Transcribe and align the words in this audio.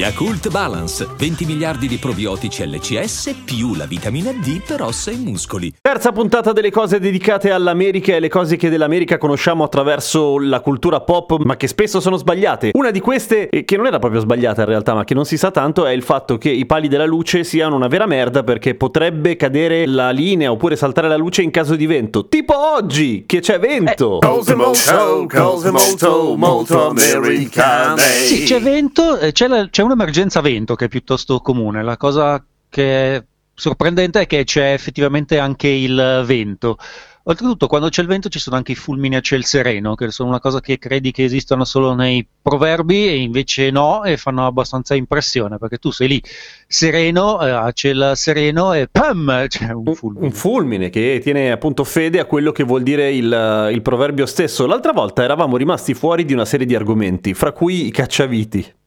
Yakult 0.00 0.48
Balance, 0.48 1.06
20 1.14 1.44
miliardi 1.44 1.86
di 1.86 1.98
probiotici 1.98 2.66
LCS 2.66 3.34
più 3.44 3.74
la 3.74 3.84
vitamina 3.84 4.32
D 4.32 4.62
per 4.66 4.80
ossa 4.80 5.10
e 5.10 5.16
muscoli. 5.16 5.74
Terza 5.78 6.10
puntata 6.10 6.52
delle 6.52 6.70
cose 6.70 6.98
dedicate 6.98 7.50
all'America 7.50 8.14
e 8.14 8.20
le 8.20 8.30
cose 8.30 8.56
che 8.56 8.70
dell'America 8.70 9.18
conosciamo 9.18 9.62
attraverso 9.62 10.38
la 10.38 10.60
cultura 10.60 11.02
pop, 11.02 11.36
ma 11.44 11.58
che 11.58 11.66
spesso 11.66 12.00
sono 12.00 12.16
sbagliate. 12.16 12.70
Una 12.72 12.90
di 12.90 13.00
queste, 13.00 13.50
che 13.50 13.76
non 13.76 13.84
era 13.84 13.98
proprio 13.98 14.22
sbagliata 14.22 14.62
in 14.62 14.68
realtà, 14.68 14.94
ma 14.94 15.04
che 15.04 15.12
non 15.12 15.26
si 15.26 15.36
sa 15.36 15.50
tanto, 15.50 15.84
è 15.84 15.92
il 15.92 16.02
fatto 16.02 16.38
che 16.38 16.48
i 16.48 16.64
pali 16.64 16.88
della 16.88 17.04
luce 17.04 17.44
siano 17.44 17.76
una 17.76 17.88
vera 17.88 18.06
merda 18.06 18.42
perché 18.42 18.74
potrebbe 18.74 19.36
cadere 19.36 19.84
la 19.84 20.12
linea 20.12 20.50
oppure 20.50 20.76
saltare 20.76 21.08
la 21.08 21.16
luce 21.18 21.42
in 21.42 21.50
caso 21.50 21.76
di 21.76 21.84
vento. 21.84 22.26
Tipo 22.26 22.54
oggi, 22.56 23.24
che 23.26 23.40
c'è 23.40 23.58
vento. 23.58 24.16
Eh, 24.16 24.26
cose 24.26 24.54
molto, 24.54 25.26
cose 25.28 25.70
molto, 25.70 26.36
molto 26.38 26.88
americane. 26.88 28.00
Sì, 28.00 28.44
c'è 28.44 28.62
vento, 28.62 29.18
eh, 29.18 29.32
c'è, 29.32 29.46
la, 29.46 29.68
c'è 29.68 29.88
un'emergenza 29.90 30.40
vento 30.40 30.74
che 30.76 30.84
è 30.86 30.88
piuttosto 30.88 31.40
comune. 31.40 31.82
La 31.82 31.96
cosa 31.96 32.44
che 32.68 33.16
è 33.16 33.24
sorprendente 33.54 34.20
è 34.20 34.26
che 34.26 34.44
c'è 34.44 34.72
effettivamente 34.72 35.38
anche 35.38 35.68
il 35.68 36.22
vento. 36.24 36.78
Oltretutto, 37.24 37.66
quando 37.66 37.90
c'è 37.90 38.00
il 38.00 38.08
vento 38.08 38.30
ci 38.30 38.38
sono 38.38 38.56
anche 38.56 38.72
i 38.72 38.74
fulmini 38.74 39.14
a 39.14 39.20
ciel 39.20 39.44
sereno, 39.44 39.94
che 39.94 40.10
sono 40.10 40.30
una 40.30 40.40
cosa 40.40 40.60
che 40.60 40.78
credi 40.78 41.10
che 41.10 41.24
esistano 41.24 41.64
solo 41.64 41.94
nei 41.94 42.26
proverbi 42.40 43.08
e 43.08 43.16
invece 43.16 43.70
no, 43.70 44.04
e 44.04 44.16
fanno 44.16 44.46
abbastanza 44.46 44.94
impressione, 44.94 45.58
perché 45.58 45.76
tu 45.76 45.90
sei 45.90 46.08
lì 46.08 46.22
sereno, 46.66 47.40
eh, 47.44 47.50
a 47.50 47.70
ciel 47.72 48.12
sereno 48.14 48.72
e 48.72 48.88
pam, 48.90 49.46
c'è 49.48 49.70
un 49.70 49.94
fulmine. 49.94 50.24
Un 50.24 50.32
fulmine 50.32 50.88
che 50.88 51.20
tiene 51.22 51.52
appunto 51.52 51.84
fede 51.84 52.20
a 52.20 52.24
quello 52.24 52.52
che 52.52 52.64
vuol 52.64 52.82
dire 52.82 53.12
il, 53.12 53.68
il 53.70 53.82
proverbio 53.82 54.24
stesso. 54.24 54.66
L'altra 54.66 54.92
volta 54.92 55.22
eravamo 55.22 55.58
rimasti 55.58 55.92
fuori 55.92 56.24
di 56.24 56.32
una 56.32 56.46
serie 56.46 56.66
di 56.66 56.74
argomenti, 56.74 57.34
fra 57.34 57.52
cui 57.52 57.86
i 57.86 57.90
cacciaviti. 57.90 58.78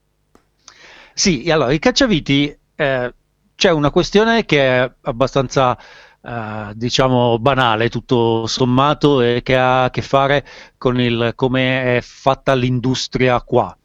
Sì, 1.13 1.49
allora, 1.51 1.71
i 1.71 1.79
cacciaviti, 1.79 2.57
eh, 2.75 3.13
c'è 3.55 3.71
una 3.71 3.91
questione 3.91 4.45
che 4.45 4.61
è 4.61 4.91
abbastanza, 5.01 5.77
eh, 6.21 6.71
diciamo, 6.73 7.37
banale, 7.39 7.89
tutto 7.89 8.47
sommato, 8.47 9.21
e 9.21 9.41
che 9.43 9.55
ha 9.55 9.85
a 9.85 9.89
che 9.89 10.01
fare 10.01 10.45
con 10.77 10.99
il 10.99 11.33
come 11.35 11.97
è 11.97 12.01
fatta 12.01 12.53
l'industria 12.55 13.41
qua. 13.41 13.75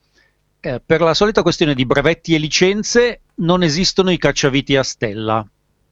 Eh, 0.61 0.81
per 0.84 1.01
la 1.01 1.15
solita 1.15 1.43
questione 1.43 1.75
di 1.75 1.87
brevetti 1.87 2.34
e 2.34 2.39
licenze, 2.39 3.21
non 3.37 3.62
esistono 3.62 4.11
i 4.11 4.19
cacciaviti 4.19 4.77
a 4.77 4.83
stella. 4.83 5.47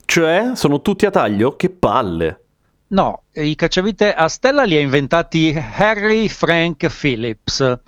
Cioè, 0.05 0.53
sono 0.55 0.81
tutti 0.81 1.07
a 1.07 1.11
taglio? 1.11 1.55
Che 1.57 1.69
palle. 1.71 2.41
No, 2.89 3.25
i 3.35 3.55
cacciavite 3.57 4.15
a 4.15 4.29
stella 4.29 4.63
li 4.63 4.77
ha 4.77 4.81
inventati 4.81 5.53
Harry 5.77 6.29
Frank 6.29 6.87
Phillips, 6.89 7.79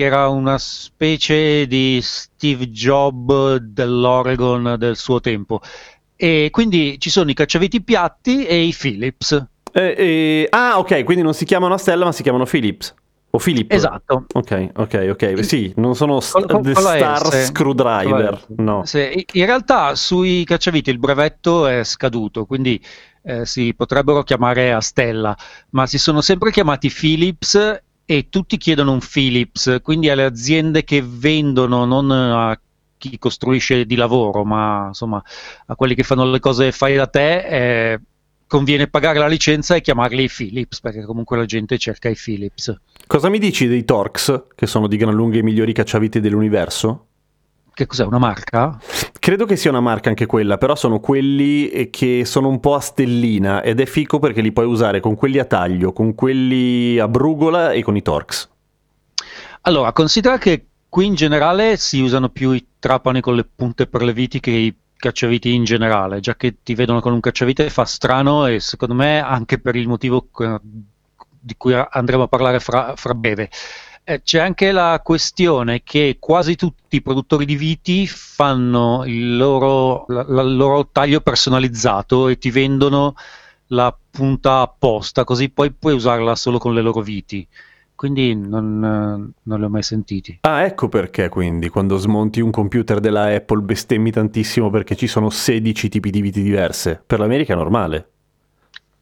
che 0.00 0.06
era 0.06 0.28
una 0.28 0.56
specie 0.56 1.66
di 1.66 2.00
Steve 2.02 2.70
Jobs 2.70 3.56
dell'Oregon 3.56 4.76
del 4.78 4.96
suo 4.96 5.20
tempo. 5.20 5.60
E 6.16 6.48
quindi 6.50 6.98
ci 6.98 7.10
sono 7.10 7.28
i 7.28 7.34
cacciaviti 7.34 7.82
piatti 7.82 8.46
e 8.46 8.62
i 8.62 8.74
Philips. 8.74 9.32
Eh, 9.72 9.94
eh, 9.98 10.46
ah, 10.48 10.78
ok, 10.78 11.04
quindi 11.04 11.22
non 11.22 11.34
si 11.34 11.44
chiamano 11.44 11.74
a 11.74 11.76
stella, 11.76 12.06
ma 12.06 12.12
si 12.12 12.22
chiamano 12.22 12.46
Philips. 12.46 12.94
O 13.32 13.38
Philip. 13.38 13.70
Esatto. 13.70 14.24
Ok, 14.32 14.70
ok, 14.74 15.08
ok. 15.10 15.44
Sì, 15.44 15.70
non 15.76 15.94
sono 15.94 16.20
st- 16.20 16.46
Con- 16.46 16.62
con 16.62 16.74
Star 16.74 17.26
S. 17.26 17.48
Screwdriver. 17.48 18.46
No. 18.56 18.86
Sì, 18.86 19.26
in 19.34 19.44
realtà 19.44 19.94
sui 19.96 20.44
cacciaviti 20.44 20.88
il 20.88 20.98
brevetto 20.98 21.66
è 21.66 21.84
scaduto, 21.84 22.46
quindi 22.46 22.82
eh, 23.22 23.44
si 23.44 23.74
potrebbero 23.74 24.22
chiamare 24.22 24.72
a 24.72 24.80
stella, 24.80 25.36
ma 25.70 25.86
si 25.86 25.98
sono 25.98 26.22
sempre 26.22 26.50
chiamati 26.50 26.90
Philips 26.90 27.82
e 28.10 28.26
tutti 28.28 28.56
chiedono 28.56 28.90
un 28.90 28.98
Philips, 28.98 29.78
quindi 29.84 30.08
alle 30.08 30.24
aziende 30.24 30.82
che 30.82 31.00
vendono, 31.00 31.84
non 31.84 32.10
a 32.10 32.58
chi 32.98 33.16
costruisce 33.20 33.86
di 33.86 33.94
lavoro, 33.94 34.42
ma 34.42 34.86
insomma 34.88 35.22
a 35.66 35.76
quelli 35.76 35.94
che 35.94 36.02
fanno 36.02 36.28
le 36.28 36.40
cose 36.40 36.72
fai 36.72 36.96
da 36.96 37.06
te, 37.06 37.92
eh, 37.92 38.00
conviene 38.48 38.88
pagare 38.88 39.20
la 39.20 39.28
licenza 39.28 39.76
e 39.76 39.80
chiamarli 39.80 40.28
Philips, 40.28 40.80
perché 40.80 41.04
comunque 41.04 41.36
la 41.36 41.44
gente 41.44 41.78
cerca 41.78 42.08
i 42.08 42.16
Philips. 42.16 42.76
Cosa 43.06 43.28
mi 43.28 43.38
dici 43.38 43.68
dei 43.68 43.84
Torx, 43.84 44.46
che 44.56 44.66
sono 44.66 44.88
di 44.88 44.96
gran 44.96 45.14
lunga 45.14 45.38
i 45.38 45.42
migliori 45.44 45.72
cacciaviti 45.72 46.18
dell'universo? 46.18 47.09
Che 47.80 47.86
cos'è, 47.86 48.04
una 48.04 48.18
marca? 48.18 48.78
Credo 49.18 49.46
che 49.46 49.56
sia 49.56 49.70
una 49.70 49.80
marca 49.80 50.10
anche 50.10 50.26
quella, 50.26 50.58
però 50.58 50.74
sono 50.74 51.00
quelli 51.00 51.70
eh, 51.70 51.88
che 51.88 52.26
sono 52.26 52.48
un 52.48 52.60
po' 52.60 52.74
a 52.74 52.80
stellina 52.80 53.62
ed 53.62 53.80
è 53.80 53.86
fico 53.86 54.18
perché 54.18 54.42
li 54.42 54.52
puoi 54.52 54.66
usare 54.66 55.00
con 55.00 55.14
quelli 55.14 55.38
a 55.38 55.46
taglio, 55.46 55.94
con 55.94 56.14
quelli 56.14 56.98
a 56.98 57.08
brugola 57.08 57.72
e 57.72 57.82
con 57.82 57.96
i 57.96 58.02
Torx. 58.02 58.50
Allora, 59.62 59.92
considera 59.92 60.36
che 60.36 60.66
qui 60.90 61.06
in 61.06 61.14
generale 61.14 61.78
si 61.78 62.02
usano 62.02 62.28
più 62.28 62.50
i 62.50 62.66
trapani 62.78 63.22
con 63.22 63.34
le 63.34 63.46
punte 63.46 63.86
per 63.86 64.02
le 64.02 64.12
viti 64.12 64.40
che 64.40 64.50
i 64.50 64.76
cacciaviti 64.94 65.54
in 65.54 65.64
generale, 65.64 66.20
già 66.20 66.36
che 66.36 66.56
ti 66.62 66.74
vedono 66.74 67.00
con 67.00 67.14
un 67.14 67.20
cacciavite 67.20 67.70
fa 67.70 67.86
strano 67.86 68.44
e 68.44 68.60
secondo 68.60 68.92
me 68.92 69.20
anche 69.20 69.58
per 69.58 69.74
il 69.74 69.88
motivo 69.88 70.28
eh, 70.38 70.60
di 70.62 71.54
cui 71.56 71.72
andremo 71.72 72.24
a 72.24 72.28
parlare 72.28 72.60
fra, 72.60 72.92
fra 72.94 73.14
breve. 73.14 73.48
Eh, 74.10 74.22
c'è 74.24 74.40
anche 74.40 74.72
la 74.72 75.00
questione 75.04 75.82
che 75.84 76.16
quasi 76.18 76.56
tutti 76.56 76.96
i 76.96 77.00
produttori 77.00 77.44
di 77.44 77.54
viti 77.54 78.08
fanno 78.08 79.04
il 79.06 79.36
loro, 79.36 80.04
la- 80.08 80.24
la- 80.26 80.42
loro 80.42 80.88
taglio 80.90 81.20
personalizzato 81.20 82.26
e 82.26 82.36
ti 82.36 82.50
vendono 82.50 83.14
la 83.68 83.96
punta 84.10 84.62
apposta, 84.62 85.22
così 85.22 85.48
poi 85.48 85.70
puoi 85.70 85.94
usarla 85.94 86.34
solo 86.34 86.58
con 86.58 86.74
le 86.74 86.80
loro 86.82 87.02
viti. 87.02 87.46
Quindi 87.94 88.34
non, 88.34 88.82
eh, 88.82 89.38
non 89.44 89.58
li 89.60 89.64
ho 89.64 89.68
mai 89.68 89.84
sentiti. 89.84 90.38
Ah, 90.40 90.64
ecco 90.64 90.88
perché 90.88 91.28
quindi 91.28 91.68
quando 91.68 91.96
smonti 91.96 92.40
un 92.40 92.50
computer 92.50 92.98
della 92.98 93.32
Apple 93.32 93.60
bestemmi 93.60 94.10
tantissimo 94.10 94.70
perché 94.70 94.96
ci 94.96 95.06
sono 95.06 95.30
16 95.30 95.88
tipi 95.88 96.10
di 96.10 96.20
viti 96.20 96.42
diverse. 96.42 97.00
Per 97.06 97.20
l'America 97.20 97.52
è 97.52 97.56
normale. 97.56 98.08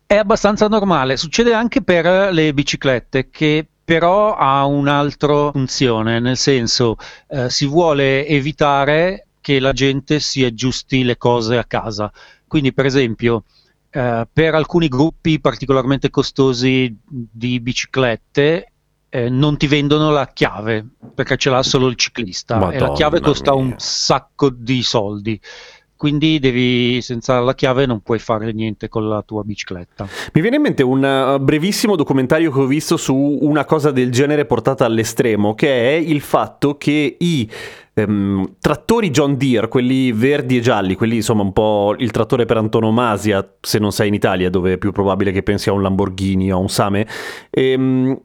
È 0.04 0.16
abbastanza 0.16 0.68
normale, 0.68 1.16
succede 1.16 1.54
anche 1.54 1.80
per 1.80 2.30
le 2.30 2.52
biciclette 2.52 3.30
che 3.30 3.66
però 3.88 4.36
ha 4.36 4.66
un'altra 4.66 5.50
funzione, 5.50 6.20
nel 6.20 6.36
senso 6.36 6.96
eh, 7.26 7.48
si 7.48 7.64
vuole 7.64 8.26
evitare 8.26 9.28
che 9.40 9.58
la 9.60 9.72
gente 9.72 10.20
si 10.20 10.44
aggiusti 10.44 11.04
le 11.04 11.16
cose 11.16 11.56
a 11.56 11.64
casa. 11.64 12.12
Quindi 12.46 12.74
per 12.74 12.84
esempio 12.84 13.44
eh, 13.88 14.28
per 14.30 14.54
alcuni 14.54 14.88
gruppi 14.88 15.40
particolarmente 15.40 16.10
costosi 16.10 16.94
di 17.02 17.60
biciclette 17.60 18.72
eh, 19.08 19.30
non 19.30 19.56
ti 19.56 19.66
vendono 19.66 20.10
la 20.10 20.26
chiave 20.34 20.86
perché 21.14 21.38
ce 21.38 21.48
l'ha 21.48 21.62
solo 21.62 21.86
il 21.86 21.94
ciclista 21.94 22.56
e 22.56 22.58
la 22.58 22.66
Madonna 22.66 22.92
chiave 22.92 23.20
costa 23.20 23.54
un 23.54 23.68
mia. 23.68 23.78
sacco 23.78 24.50
di 24.50 24.82
soldi. 24.82 25.40
Quindi 25.98 26.38
devi, 26.38 27.02
senza 27.02 27.40
la 27.40 27.56
chiave 27.56 27.84
non 27.84 28.02
puoi 28.02 28.20
fare 28.20 28.52
niente 28.52 28.88
con 28.88 29.08
la 29.08 29.20
tua 29.22 29.42
bicicletta. 29.42 30.06
Mi 30.32 30.40
viene 30.40 30.54
in 30.54 30.62
mente 30.62 30.84
un 30.84 31.02
uh, 31.02 31.42
brevissimo 31.42 31.96
documentario 31.96 32.52
che 32.52 32.60
ho 32.60 32.66
visto 32.66 32.96
su 32.96 33.16
una 33.16 33.64
cosa 33.64 33.90
del 33.90 34.12
genere 34.12 34.44
portata 34.44 34.84
all'estremo, 34.84 35.56
che 35.56 35.90
è 35.90 35.94
il 35.94 36.20
fatto 36.20 36.76
che 36.76 37.16
i 37.18 37.50
ehm, 37.94 38.54
trattori 38.60 39.10
John 39.10 39.36
Deere, 39.36 39.66
quelli 39.66 40.12
verdi 40.12 40.58
e 40.58 40.60
gialli, 40.60 40.94
quelli 40.94 41.16
insomma 41.16 41.42
un 41.42 41.52
po' 41.52 41.96
il 41.98 42.12
trattore 42.12 42.44
per 42.44 42.58
antonomasia, 42.58 43.56
se 43.60 43.80
non 43.80 43.90
sei 43.90 44.06
in 44.06 44.14
Italia, 44.14 44.50
dove 44.50 44.74
è 44.74 44.78
più 44.78 44.92
probabile 44.92 45.32
che 45.32 45.42
pensi 45.42 45.68
a 45.68 45.72
un 45.72 45.82
Lamborghini 45.82 46.52
o 46.52 46.58
a 46.58 46.60
un 46.60 46.68
Same, 46.68 47.08
ehm, 47.50 48.16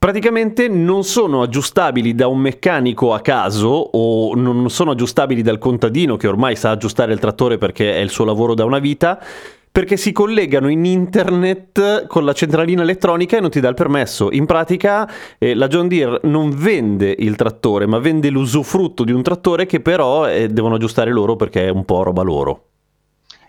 praticamente 0.00 0.66
non 0.66 1.04
sono 1.04 1.42
aggiustabili 1.42 2.14
da 2.14 2.26
un 2.26 2.38
meccanico 2.38 3.12
a 3.12 3.20
caso 3.20 3.68
o 3.68 4.34
non 4.34 4.70
sono 4.70 4.92
aggiustabili 4.92 5.42
dal 5.42 5.58
contadino 5.58 6.16
che 6.16 6.26
ormai 6.26 6.56
sa 6.56 6.70
aggiustare 6.70 7.12
il 7.12 7.18
trattore 7.18 7.58
perché 7.58 7.92
è 7.96 7.98
il 7.98 8.08
suo 8.08 8.24
lavoro 8.24 8.54
da 8.54 8.64
una 8.64 8.78
vita, 8.78 9.22
perché 9.70 9.98
si 9.98 10.10
collegano 10.12 10.70
in 10.70 10.86
internet 10.86 12.06
con 12.06 12.24
la 12.24 12.32
centralina 12.32 12.80
elettronica 12.80 13.36
e 13.36 13.40
non 13.40 13.50
ti 13.50 13.60
dà 13.60 13.68
il 13.68 13.74
permesso. 13.74 14.30
In 14.32 14.46
pratica 14.46 15.06
eh, 15.36 15.54
la 15.54 15.68
John 15.68 15.86
Deere 15.86 16.20
non 16.22 16.48
vende 16.48 17.14
il 17.18 17.36
trattore, 17.36 17.84
ma 17.86 17.98
vende 17.98 18.30
l'usufrutto 18.30 19.04
di 19.04 19.12
un 19.12 19.22
trattore 19.22 19.66
che 19.66 19.80
però 19.80 20.26
eh, 20.26 20.48
devono 20.48 20.76
aggiustare 20.76 21.10
loro 21.10 21.36
perché 21.36 21.66
è 21.66 21.68
un 21.68 21.84
po' 21.84 22.04
roba 22.04 22.22
loro. 22.22 22.69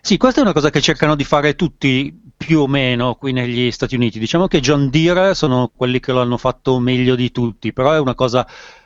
Sì, 0.04 0.16
questa 0.16 0.40
è 0.40 0.42
una 0.42 0.52
cosa 0.52 0.70
che 0.70 0.80
cercano 0.80 1.14
di 1.14 1.22
fare 1.22 1.54
tutti 1.54 2.12
più 2.36 2.58
o 2.58 2.66
meno 2.66 3.14
qui 3.14 3.30
negli 3.30 3.70
Stati 3.70 3.94
Uniti. 3.94 4.18
Diciamo 4.18 4.48
che 4.48 4.58
John 4.58 4.90
Deere 4.90 5.32
sono 5.32 5.70
quelli 5.72 6.00
che 6.00 6.10
lo 6.10 6.20
hanno 6.20 6.38
fatto 6.38 6.80
meglio 6.80 7.14
di 7.14 7.30
tutti, 7.30 7.72
però 7.72 7.92
è 7.92 8.00
una 8.00 8.16
cosa 8.16 8.44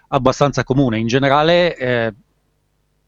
abbastanza 0.08 0.62
comune. 0.62 0.98
In 0.98 1.06
generale 1.06 1.74
eh, 1.74 2.14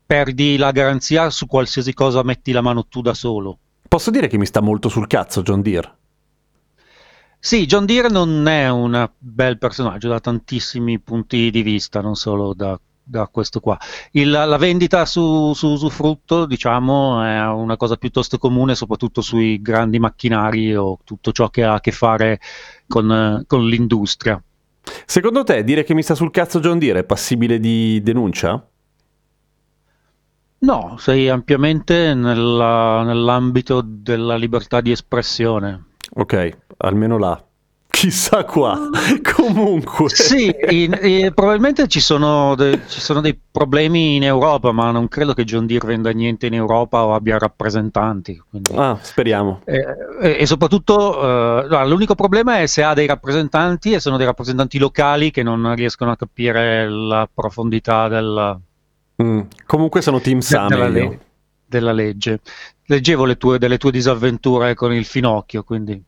perdi 0.07 0.57
la 0.57 0.71
garanzia 0.71 1.29
su 1.29 1.47
qualsiasi 1.47 1.93
cosa 1.93 2.23
metti 2.23 2.51
la 2.53 2.63
mano 2.63 2.87
tu 2.87 3.03
da 3.03 3.13
solo. 3.13 3.59
Posso 3.87 4.11
dire 4.11 4.27
che 4.27 4.39
mi 4.39 4.47
sta 4.47 4.63
molto 4.63 4.89
sul 4.89 5.07
cazzo 5.07 5.43
John 5.43 5.61
Deere? 5.61 5.97
Sì, 7.39 7.67
John 7.67 7.85
Deere 7.85 8.09
non 8.09 8.49
è 8.49 8.71
un 8.71 9.07
bel 9.19 9.59
personaggio 9.59 10.09
da 10.09 10.19
tantissimi 10.19 10.99
punti 10.99 11.51
di 11.51 11.61
vista, 11.61 12.01
non 12.01 12.15
solo 12.15 12.55
da, 12.55 12.81
da 13.09 13.27
questo 13.29 13.61
qua. 13.61 13.79
Il- 14.13 14.31
la 14.31 14.57
vendita 14.57 15.05
su, 15.07 15.53
su 15.55 15.69
usufrutto, 15.69 16.47
diciamo, 16.47 17.23
è 17.25 17.47
una 17.47 17.77
cosa 17.77 17.97
piuttosto 17.97 18.39
comune, 18.39 18.75
soprattutto 18.75 19.21
sui 19.21 19.61
grandi 19.63 19.99
macchinari 19.99 20.75
o 20.77 20.99
tutto 21.05 21.33
ciò 21.33 21.49
che 21.49 21.65
ha 21.65 21.75
a 21.75 21.81
che 21.81 21.93
fare 21.93 22.41
con, 22.87 23.43
con 23.47 23.67
l'industria. 23.67 24.41
Secondo 25.05 25.43
te 25.45 25.65
dire 25.65 25.85
che 25.85 25.95
mi 25.95 26.03
sta 26.03 26.15
sul 26.15 26.31
cazzo 26.31 26.61
John 26.61 26.79
Deere 26.79 27.01
è 27.01 27.05
passibile 27.05 27.59
di 27.59 28.01
denuncia? 28.03 28.67
No, 30.61 30.97
sei 30.99 31.29
ampiamente 31.29 32.15
nella- 32.15 33.03
nell'ambito 33.05 33.81
della 33.85 34.37
libertà 34.37 34.81
di 34.81 34.91
espressione. 34.91 35.85
Ok, 36.15 36.59
almeno 36.79 37.17
là. 37.17 37.48
Chissà 37.99 38.45
qua. 38.45 38.79
Comunque. 39.35 40.09
Sì, 40.11 40.55
in- 40.69 40.97
eh, 41.01 41.33
probabilmente 41.35 41.89
ci 41.89 41.99
sono, 41.99 42.55
de- 42.55 42.83
ci 42.87 43.01
sono 43.01 43.21
dei 43.21 43.37
problemi 43.51 44.15
in 44.15 44.23
Europa, 44.23 44.71
ma 44.71 44.93
non 44.93 45.09
credo 45.09 45.35
che 45.35 45.43
John 45.43 45.67
Deere 45.67 45.89
venda 45.89 46.11
niente 46.11 46.47
in 46.47 46.55
Europa 46.55 47.05
o 47.05 47.13
abbia 47.15 47.39
rappresentanti. 47.39 48.41
quindi- 48.49 48.73
Ah, 48.77 48.97
speriamo. 49.03 49.63
Eh, 49.65 49.85
e, 50.23 50.37
e 50.39 50.47
soprattutto 50.47 51.65
eh, 51.65 51.87
l'unico 51.89 52.15
problema 52.15 52.61
è 52.61 52.67
se 52.67 52.85
ha 52.85 52.95
dei 52.95 53.09
rappresentanti 53.09 53.93
e 53.93 53.99
sono 53.99 54.17
dei 54.17 54.27
rappresentanti 54.27 54.79
locali 54.79 55.33
che 55.33 55.43
non 55.43 55.75
riescono 55.75 56.13
a 56.13 56.17
capire 56.17 56.89
la 56.89 57.29
profondità 57.33 58.07
del- 58.07 58.61
Mm. 59.21 59.41
Comunque 59.67 60.01
sono 60.03 60.21
Team 60.21 60.39
Sam. 60.39 60.69
della, 60.69 60.87
le- 60.87 61.19
della 61.67 61.91
legge. 61.91 62.39
Leggevo 62.87 63.25
le 63.25 63.37
tue, 63.37 63.59
delle 63.59 63.77
tue 63.77 63.91
disavventure 63.91 64.75
con 64.77 64.93
il 64.95 65.05
finocchio, 65.05 65.65
quindi 65.65 66.01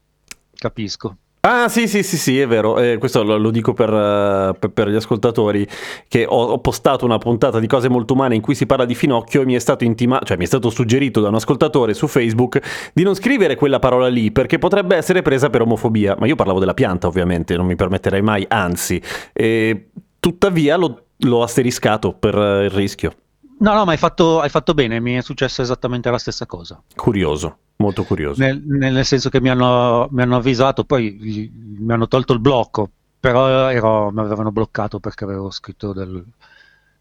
capisco. 0.55 1.17
Ah 1.43 1.71
sì 1.71 1.89
sì 1.89 2.03
sì 2.03 2.19
sì 2.19 2.39
è 2.39 2.47
vero, 2.47 2.79
Eh, 2.79 2.99
questo 2.99 3.23
lo, 3.23 3.39
lo 3.39 3.51
dico 3.51 3.73
per, 3.73 3.89
eh, 3.89 4.55
per- 4.59 4.71
per 4.73 4.91
gli 4.91 4.95
ascoltatori 4.95 5.67
che 6.07 6.27
ho, 6.29 6.43
ho 6.49 6.59
postato 6.59 7.07
una 7.07 7.17
puntata 7.17 7.59
di 7.59 7.67
cose 7.67 7.89
molto 7.89 8.13
umane 8.13 8.35
in 8.35 8.43
cui 8.43 8.55
si 8.55 8.67
parla 8.67 8.85
di 8.85 8.95
Finocchio 8.95 9.41
e 9.41 9.47
mi 9.47 9.55
è 9.55 9.59
stato 9.59 9.85
intimato, 9.85 10.27
cioè 10.27 10.37
mi 10.37 10.45
è 10.45 10.47
stato 10.47 10.69
suggerito 10.69 11.23
da 11.23 11.29
un 11.29 11.37
ascoltatore 11.37 11.95
su 11.95 12.09
Facebook 12.09 12.91
di 12.93 13.03
non 13.03 13.15
scrivere 13.15 13.55
quella 13.55 13.79
parola 13.79 14.09
lì 14.09 14.31
perché 14.33 14.59
potrebbe 14.59 14.97
essere 14.97 15.23
presa 15.23 15.49
per 15.49 15.63
omofobia, 15.63 16.15
ma 16.19 16.27
io 16.27 16.35
parlavo 16.37 16.59
della 16.59 16.75
pianta 16.75 17.07
ovviamente, 17.07 17.57
non 17.57 17.65
mi 17.65 17.75
permetterei 17.77 18.21
mai, 18.21 18.45
anzi, 18.47 19.01
E 19.33 19.89
tuttavia 20.21 20.77
l'ho, 20.77 21.05
l'ho 21.17 21.43
asteriscato 21.43 22.13
per 22.13 22.37
eh, 22.37 22.65
il 22.65 22.71
rischio, 22.71 23.13
No, 23.61 23.75
no, 23.75 23.85
ma 23.85 23.93
hai 23.93 23.99
fatto, 23.99 24.41
hai 24.41 24.49
fatto 24.49 24.73
bene, 24.75 25.01
mi 25.01 25.15
è 25.15 25.21
successa 25.23 25.61
esattamente 25.63 26.11
la 26.11 26.19
stessa 26.19 26.47
cosa. 26.47 26.83
curioso, 26.97 27.59
molto 27.77 28.05
curioso. 28.05 28.41
Nel, 28.43 28.63
nel 28.65 29.05
senso 29.05 29.29
che 29.29 29.41
mi 29.41 29.51
hanno, 29.51 30.09
mi 30.13 30.23
hanno 30.23 30.37
avvisato, 30.37 30.85
poi 30.85 31.13
gli- 31.13 31.51
mi 31.53 31.93
hanno 31.93 32.09
tolto 32.09 32.33
il 32.33 32.41
blocco, 32.41 32.89
però 33.21 33.71
ero- 33.71 34.11
mi 34.13 34.21
avevano 34.21 34.51
bloccato 34.51 34.99
perché 34.99 35.25
avevo 35.25 35.51
scritto 35.51 35.93
del- 35.93 36.25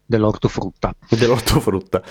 dell'ortofrutta. 0.04 0.94
Dell'ortofrutta. 1.08 2.02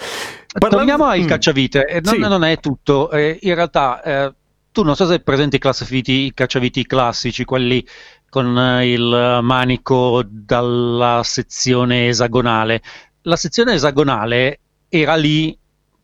Torniamo 0.69 1.05
ai 1.05 1.23
Mm. 1.23 1.27
cacciavite, 1.27 1.85
e 1.85 2.01
non, 2.01 2.13
Sì. 2.15 2.19
non 2.19 2.43
è 2.43 2.59
tutto, 2.59 3.11
eh, 3.11 3.37
in 3.41 3.53
realtà 3.55 4.01
eh, 4.01 4.33
tu 4.71 4.83
non 4.83 4.95
so 4.95 5.05
se 5.05 5.13
hai 5.13 5.21
presente 5.21 5.57
i, 5.57 5.59
classifiti- 5.59 6.25
i 6.25 6.33
cacciaviti 6.33 6.85
classici, 6.87 7.43
quelli 7.45 7.85
con 8.29 8.57
eh, 8.57 8.91
il 8.91 9.39
manico 9.41 10.23
dalla 10.27 11.21
sezione 11.23 12.07
esagonale. 12.07 12.81
La 13.23 13.35
sezione 13.35 13.73
esagonale 13.73 14.59
era 14.89 15.15
lì 15.15 15.57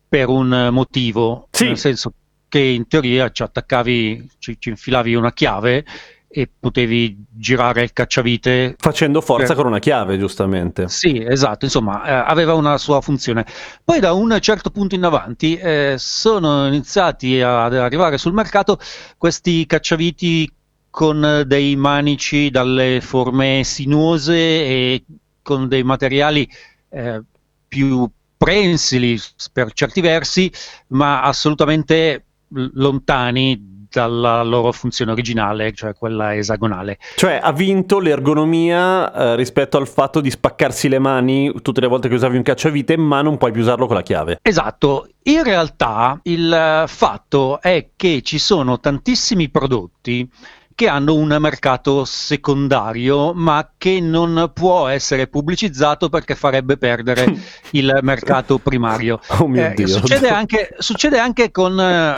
per 0.08 0.28
un 0.28 0.68
motivo, 0.70 1.48
Sì. 1.50 1.66
nel 1.66 1.78
senso 1.78 2.12
che 2.48 2.58
in 2.60 2.86
teoria 2.86 3.30
ci 3.30 3.42
attaccavi, 3.42 4.30
ci, 4.38 4.56
ci 4.58 4.68
infilavi 4.68 5.14
una 5.14 5.32
chiave 5.32 5.84
e 6.28 6.48
potevi 6.58 7.16
girare 7.30 7.82
il 7.82 7.92
cacciavite 7.92 8.76
Facendo 8.78 9.20
forza 9.20 9.48
Per- 9.48 9.56
con 9.56 9.66
una 9.66 9.78
chiave, 9.78 10.18
giustamente. 10.18 10.88
sì, 10.88 11.24
esatto, 11.24 11.64
insomma, 11.64 12.04
eh, 12.04 12.12
aveva 12.30 12.54
una 12.54 12.76
sua 12.78 13.00
funzione. 13.00 13.46
Poi 13.82 14.00
da 14.00 14.12
un 14.12 14.36
certo 14.40 14.70
punto 14.70 14.94
in 14.94 15.04
avanti 15.04 15.56
eh, 15.56 15.94
sono 15.98 16.66
iniziati 16.66 17.40
ad 17.40 17.74
arrivare 17.74 18.18
sul 18.18 18.32
mercato 18.34 18.78
questi 19.16 19.64
cacciaviti 19.66 20.50
con 20.90 21.42
dei 21.46 21.74
manici 21.76 22.50
dalle 22.50 23.00
forme 23.00 23.62
sinuose 23.64 24.34
e 24.34 25.04
con 25.42 25.68
dei 25.68 25.82
materiali 25.82 26.48
eh, 26.88 27.22
più 27.68 28.08
prensili 28.36 29.18
per 29.52 29.72
certi 29.72 30.00
versi, 30.00 30.52
ma 30.88 31.22
assolutamente 31.22 32.24
lontani 32.48 33.74
dalla 33.96 34.42
loro 34.42 34.72
funzione 34.72 35.12
originale, 35.12 35.72
cioè 35.72 35.94
quella 35.94 36.36
esagonale. 36.36 36.98
Cioè 37.14 37.40
ha 37.42 37.52
vinto 37.52 37.98
l'ergonomia 37.98 39.12
eh, 39.12 39.36
rispetto 39.36 39.78
al 39.78 39.88
fatto 39.88 40.20
di 40.20 40.30
spaccarsi 40.30 40.88
le 40.88 40.98
mani 40.98 41.52
tutte 41.62 41.80
le 41.80 41.86
volte 41.86 42.08
che 42.08 42.14
usavi 42.14 42.36
un 42.36 42.42
cacciavite, 42.42 42.96
ma 42.98 43.22
non 43.22 43.38
puoi 43.38 43.52
più 43.52 43.62
usarlo 43.62 43.86
con 43.86 43.96
la 43.96 44.02
chiave. 44.02 44.38
Esatto, 44.42 45.08
in 45.24 45.42
realtà 45.42 46.20
il 46.24 46.52
eh, 46.52 46.84
fatto 46.86 47.60
è 47.60 47.88
che 47.96 48.20
ci 48.22 48.38
sono 48.38 48.78
tantissimi 48.78 49.48
prodotti 49.48 50.28
che 50.76 50.88
hanno 50.88 51.14
un 51.14 51.34
mercato 51.40 52.04
secondario, 52.04 53.32
ma 53.32 53.72
che 53.78 53.98
non 53.98 54.50
può 54.54 54.86
essere 54.88 55.26
pubblicizzato 55.26 56.10
perché 56.10 56.34
farebbe 56.34 56.76
perdere 56.76 57.34
il 57.72 57.98
mercato 58.02 58.58
primario. 58.58 59.18
Oh 59.38 59.48
mio 59.48 59.64
Eh, 59.64 59.72
Dio. 59.74 59.88
succede, 59.88 60.28
anche, 60.28 60.74
succede 60.78 61.18
anche 61.18 61.50
con 61.50 61.80
eh, 61.80 62.14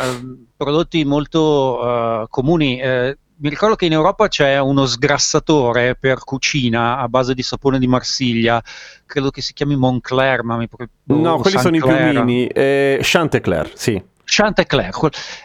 prodotti 0.56 1.04
molto 1.04 2.22
eh, 2.22 2.26
comuni. 2.28 2.80
eh, 2.80 3.16
mi 3.40 3.48
ricordo 3.48 3.76
che 3.76 3.86
in 3.86 3.92
Europa 3.92 4.26
c'è 4.26 4.58
uno 4.58 4.84
sgrassatore 4.86 5.94
per 5.94 6.24
cucina 6.24 6.98
a 6.98 7.06
base 7.06 7.34
di 7.34 7.42
sapone 7.44 7.78
di 7.78 7.86
Marsiglia, 7.86 8.60
credo 9.06 9.30
che 9.30 9.40
si 9.40 9.52
chiami 9.52 9.76
Moncler, 9.76 10.42
ma 10.42 10.56
mi 10.56 10.66
pre- 10.66 10.88
No, 11.04 11.34
o 11.34 11.38
quelli 11.38 11.58
sono 11.60 11.76
i 11.76 11.78
Saint-Clair. 11.78 12.10
piumini. 12.14 12.46
Eh, 12.48 12.98
Chantecler, 13.00 13.70
sì. 13.76 14.02
Chantecler, 14.24 14.90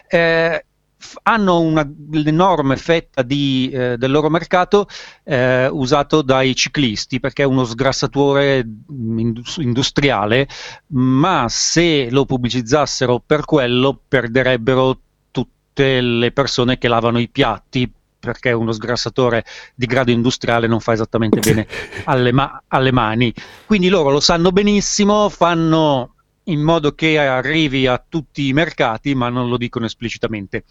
eh, 0.08 0.64
f- 1.04 1.18
hanno 1.22 1.60
un'enorme 1.60 2.76
fetta 2.76 3.22
di, 3.22 3.70
eh, 3.72 3.96
del 3.98 4.10
loro 4.10 4.30
mercato 4.30 4.86
eh, 5.22 5.68
usato 5.68 6.22
dai 6.22 6.54
ciclisti 6.56 7.20
perché 7.20 7.42
è 7.42 7.46
uno 7.46 7.64
sgrassatore 7.64 8.64
mm, 8.64 9.18
indus- 9.18 9.58
industriale, 9.58 10.48
ma 10.88 11.46
se 11.48 12.08
lo 12.10 12.24
pubblicizzassero 12.24 13.22
per 13.24 13.44
quello 13.44 14.00
perderebbero 14.08 14.98
tutte 15.30 16.00
le 16.00 16.32
persone 16.32 16.78
che 16.78 16.88
lavano 16.88 17.18
i 17.18 17.28
piatti 17.28 17.90
perché 18.24 18.52
uno 18.52 18.72
sgrassatore 18.72 19.44
di 19.74 19.84
grado 19.84 20.10
industriale 20.10 20.66
non 20.66 20.80
fa 20.80 20.92
esattamente 20.94 21.40
bene 21.40 21.66
alle, 22.04 22.32
ma- 22.32 22.62
alle 22.68 22.90
mani. 22.90 23.32
Quindi 23.66 23.88
loro 23.88 24.10
lo 24.10 24.20
sanno 24.20 24.50
benissimo, 24.50 25.28
fanno 25.28 26.13
in 26.44 26.60
modo 26.60 26.92
che 26.92 27.18
arrivi 27.18 27.86
a 27.86 28.02
tutti 28.06 28.48
i 28.48 28.52
mercati, 28.52 29.14
ma 29.14 29.28
non 29.28 29.48
lo 29.48 29.56
dicono 29.56 29.86
esplicitamente. 29.86 30.64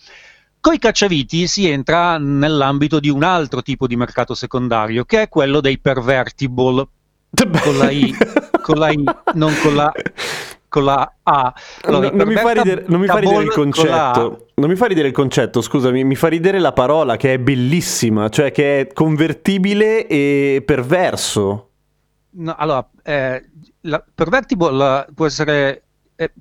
Con 0.59 0.73
i 0.73 0.79
cacciaviti 0.79 1.45
si 1.47 1.67
entra 1.67 2.17
nell'ambito 2.17 2.99
di 2.99 3.09
un 3.09 3.23
altro 3.23 3.61
tipo 3.61 3.85
di 3.87 3.95
mercato 3.95 4.33
secondario, 4.33 5.03
che 5.03 5.23
è 5.23 5.29
quello 5.29 5.59
dei 5.59 5.77
pervertible, 5.77 6.87
con 7.63 7.77
la 7.77 7.89
I, 7.89 8.15
con 8.61 8.77
la 8.77 8.89
I, 8.89 9.03
non 9.33 9.53
con 9.61 9.75
la, 9.75 9.91
con 10.69 10.85
la 10.85 11.13
A. 11.23 11.53
Allora, 11.81 12.09
No, 12.09 12.15
non, 12.15 12.27
mi 12.27 12.35
fa 12.35 12.51
ridere, 12.51 12.85
non 12.87 12.99
mi 13.01 13.07
fa 13.07 13.17
ridere 13.17 13.43
il 13.43 13.51
concetto. 13.51 14.47
Non 14.55 14.69
mi 14.69 14.75
fa 14.75 14.85
ridere 14.85 15.07
il 15.09 15.13
concetto, 15.13 15.61
scusami, 15.61 16.03
mi 16.03 16.15
fa 16.15 16.27
ridere 16.29 16.59
la 16.59 16.71
parola 16.71 17.17
che 17.17 17.33
è 17.33 17.39
bellissima, 17.39 18.29
cioè 18.29 18.51
che 18.51 18.79
è 18.79 18.93
convertibile 18.93 20.07
e 20.07 20.63
perverso. 20.65 21.71
No, 22.35 22.55
allora, 22.57 22.87
eh, 23.03 23.49
la, 23.81 24.03
pervertible 24.13 24.71
la- 24.71 25.07
può 25.13 25.25
essere, 25.25 25.83
eh, 26.15 26.31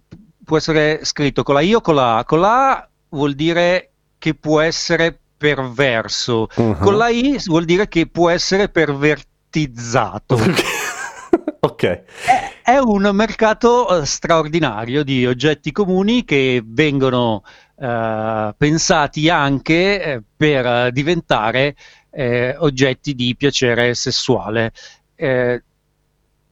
può 0.45 0.57
essere 0.57 1.05
scritto 1.05 1.43
con 1.43 1.55
la 1.55 1.61
I 1.61 1.75
o 1.75 1.81
con 1.81 1.95
la 1.95 2.19
A. 2.19 2.25
Con 2.25 2.41
la 2.41 2.71
A 2.71 2.89
vuol 3.11 3.35
dire 3.35 3.91
che 4.19 4.35
può 4.35 4.61
essere 4.61 5.19
perverso, 5.37 6.49
Mhm. 6.57 6.79
con 6.81 6.97
la 6.97 7.09
I 7.09 7.39
vuol 7.47 7.65
dire 7.65 7.89
che 7.89 8.07
può 8.07 8.31
essere 8.31 8.69
pervertizzato. 8.69 10.37
ok. 11.61 11.83
È, 11.85 12.61
è 12.63 12.79
un 12.79 13.11
mercato 13.13 14.01
eh, 14.01 14.07
straordinario 14.07 15.03
di 15.03 15.27
oggetti 15.27 15.73
comuni 15.73 16.25
che 16.25 16.63
vengono 16.65 17.43
eh, 17.77 18.55
pensati 18.57 19.29
anche 19.29 20.03
eh, 20.03 20.23
per 20.37 20.91
diventare 20.93 21.75
eh, 22.11 22.55
oggetti 22.59 23.15
di 23.15 23.35
piacere 23.37 23.95
sessuale. 23.95 24.73
Eh, 25.15 25.63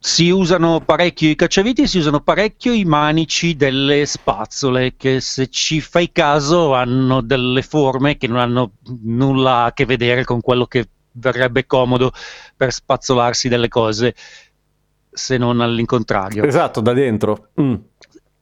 si 0.03 0.31
usano 0.31 0.81
parecchio 0.81 1.29
i 1.29 1.37
cacciaviti, 1.37 1.87
si 1.87 1.99
usano 1.99 2.21
parecchio 2.21 2.73
i 2.73 2.87
manici 2.87 3.55
delle 3.55 4.07
spazzole, 4.07 4.95
che 4.97 5.21
se 5.21 5.49
ci 5.49 5.83
fai 5.83 6.11
caso 6.11 6.73
hanno 6.73 7.21
delle 7.21 7.61
forme 7.61 8.17
che 8.17 8.27
non 8.27 8.39
hanno 8.39 8.73
nulla 9.03 9.65
a 9.65 9.73
che 9.75 9.85
vedere 9.85 10.25
con 10.25 10.41
quello 10.41 10.65
che 10.65 10.89
verrebbe 11.13 11.67
comodo 11.67 12.13
per 12.57 12.73
spazzolarsi 12.73 13.51
delle 13.51 13.69
cose, 13.69 14.15
se 15.11 15.37
non 15.37 15.61
all'incontrario. 15.61 16.45
Esatto, 16.45 16.81
da 16.81 16.95
dentro. 16.95 17.49
Mm. 17.61 17.75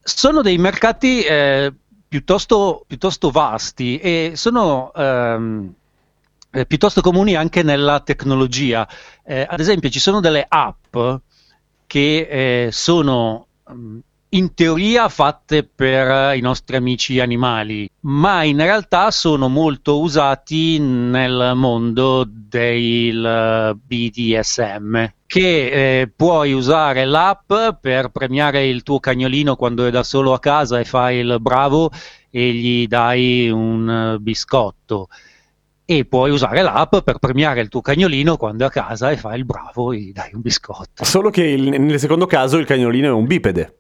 Sono 0.01 0.43
dei 0.43 0.59
mercati 0.59 1.23
eh, 1.23 1.73
piuttosto, 2.07 2.85
piuttosto 2.87 3.31
vasti 3.33 3.99
e 3.99 4.33
sono, 4.37 4.93
ehm, 4.95 5.75
eh, 6.53 6.67
piuttosto 6.67 7.01
comuni 7.01 7.35
anche 7.35 7.65
nella 7.65 7.99
tecnologia. 7.99 8.89
Eh, 9.25 9.45
ad 9.49 9.59
esempio, 9.59 9.91
ci 9.91 9.99
sono 9.99 10.21
delle 10.21 10.47
app 10.49 10.97
che 11.89 12.29
eh, 12.31 12.69
sono 12.71 13.47
mm, 13.73 13.99
in 14.31 14.53
teoria 14.55 15.09
fatte 15.09 15.65
per 15.65 16.37
i 16.37 16.41
nostri 16.41 16.77
amici 16.77 17.19
animali, 17.19 17.89
ma 18.01 18.43
in 18.43 18.59
realtà 18.59 19.11
sono 19.11 19.49
molto 19.49 20.01
usati 20.01 20.79
nel 20.79 21.53
mondo 21.55 22.29
del 22.29 23.77
BDSM 23.83 25.07
che 25.27 26.01
eh, 26.01 26.13
puoi 26.15 26.53
usare 26.53 27.05
l'app 27.05 27.53
per 27.81 28.09
premiare 28.09 28.67
il 28.67 28.83
tuo 28.83 29.01
cagnolino 29.01 29.57
quando 29.57 29.87
è 29.87 29.91
da 29.91 30.03
solo 30.03 30.33
a 30.35 30.41
casa 30.41 30.79
e 30.79 30.85
fai 30.85 31.19
il 31.19 31.39
bravo 31.41 31.91
e 32.31 32.53
gli 32.53 32.87
dai 32.87 33.51
un 33.51 34.17
biscotto 34.21 35.09
e 35.91 36.05
puoi 36.05 36.31
usare 36.31 36.61
l'app 36.61 36.99
per 36.99 37.17
premiare 37.17 37.63
il 37.63 37.71
tuo 37.71 37.81
cagnolino 37.81 38.37
quando 38.37 38.65
è 38.65 38.67
a 38.67 38.71
casa 38.71 39.11
e 39.11 39.17
fai 39.17 39.39
il 39.39 39.47
bravo 39.47 39.93
e 39.93 39.99
gli 39.99 40.13
dai 40.13 40.35
un 40.35 40.43
biscotto. 40.43 41.03
Solo 41.03 41.31
che 41.31 41.43
il, 41.43 41.81
nel 41.81 41.99
secondo 41.99 42.27
caso 42.27 42.59
il 42.59 42.67
cagnolino 42.67 43.07
è 43.07 43.11
un 43.11 43.25
bipede. 43.25 43.79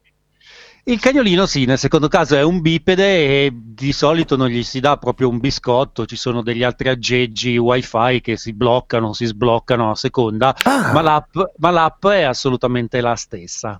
Il 0.84 1.00
cagnolino 1.00 1.44
sì, 1.44 1.66
nel 1.66 1.76
secondo 1.76 2.08
caso 2.08 2.34
è 2.34 2.42
un 2.42 2.62
bipede 2.62 3.04
e 3.04 3.52
di 3.54 3.92
solito 3.92 4.36
non 4.36 4.48
gli 4.48 4.62
si 4.62 4.80
dà 4.80 4.96
proprio 4.96 5.28
un 5.28 5.36
biscotto, 5.38 6.06
ci 6.06 6.16
sono 6.16 6.40
degli 6.40 6.62
altri 6.62 6.88
aggeggi 6.88 7.58
wifi 7.58 8.22
che 8.22 8.38
si 8.38 8.54
bloccano, 8.54 9.12
si 9.12 9.26
sbloccano 9.26 9.90
a 9.90 9.94
seconda, 9.94 10.56
ah. 10.62 10.92
ma, 10.94 11.02
l'app, 11.02 11.36
ma 11.58 11.70
l'app 11.70 12.06
è 12.06 12.22
assolutamente 12.22 13.02
la 13.02 13.16
stessa. 13.16 13.78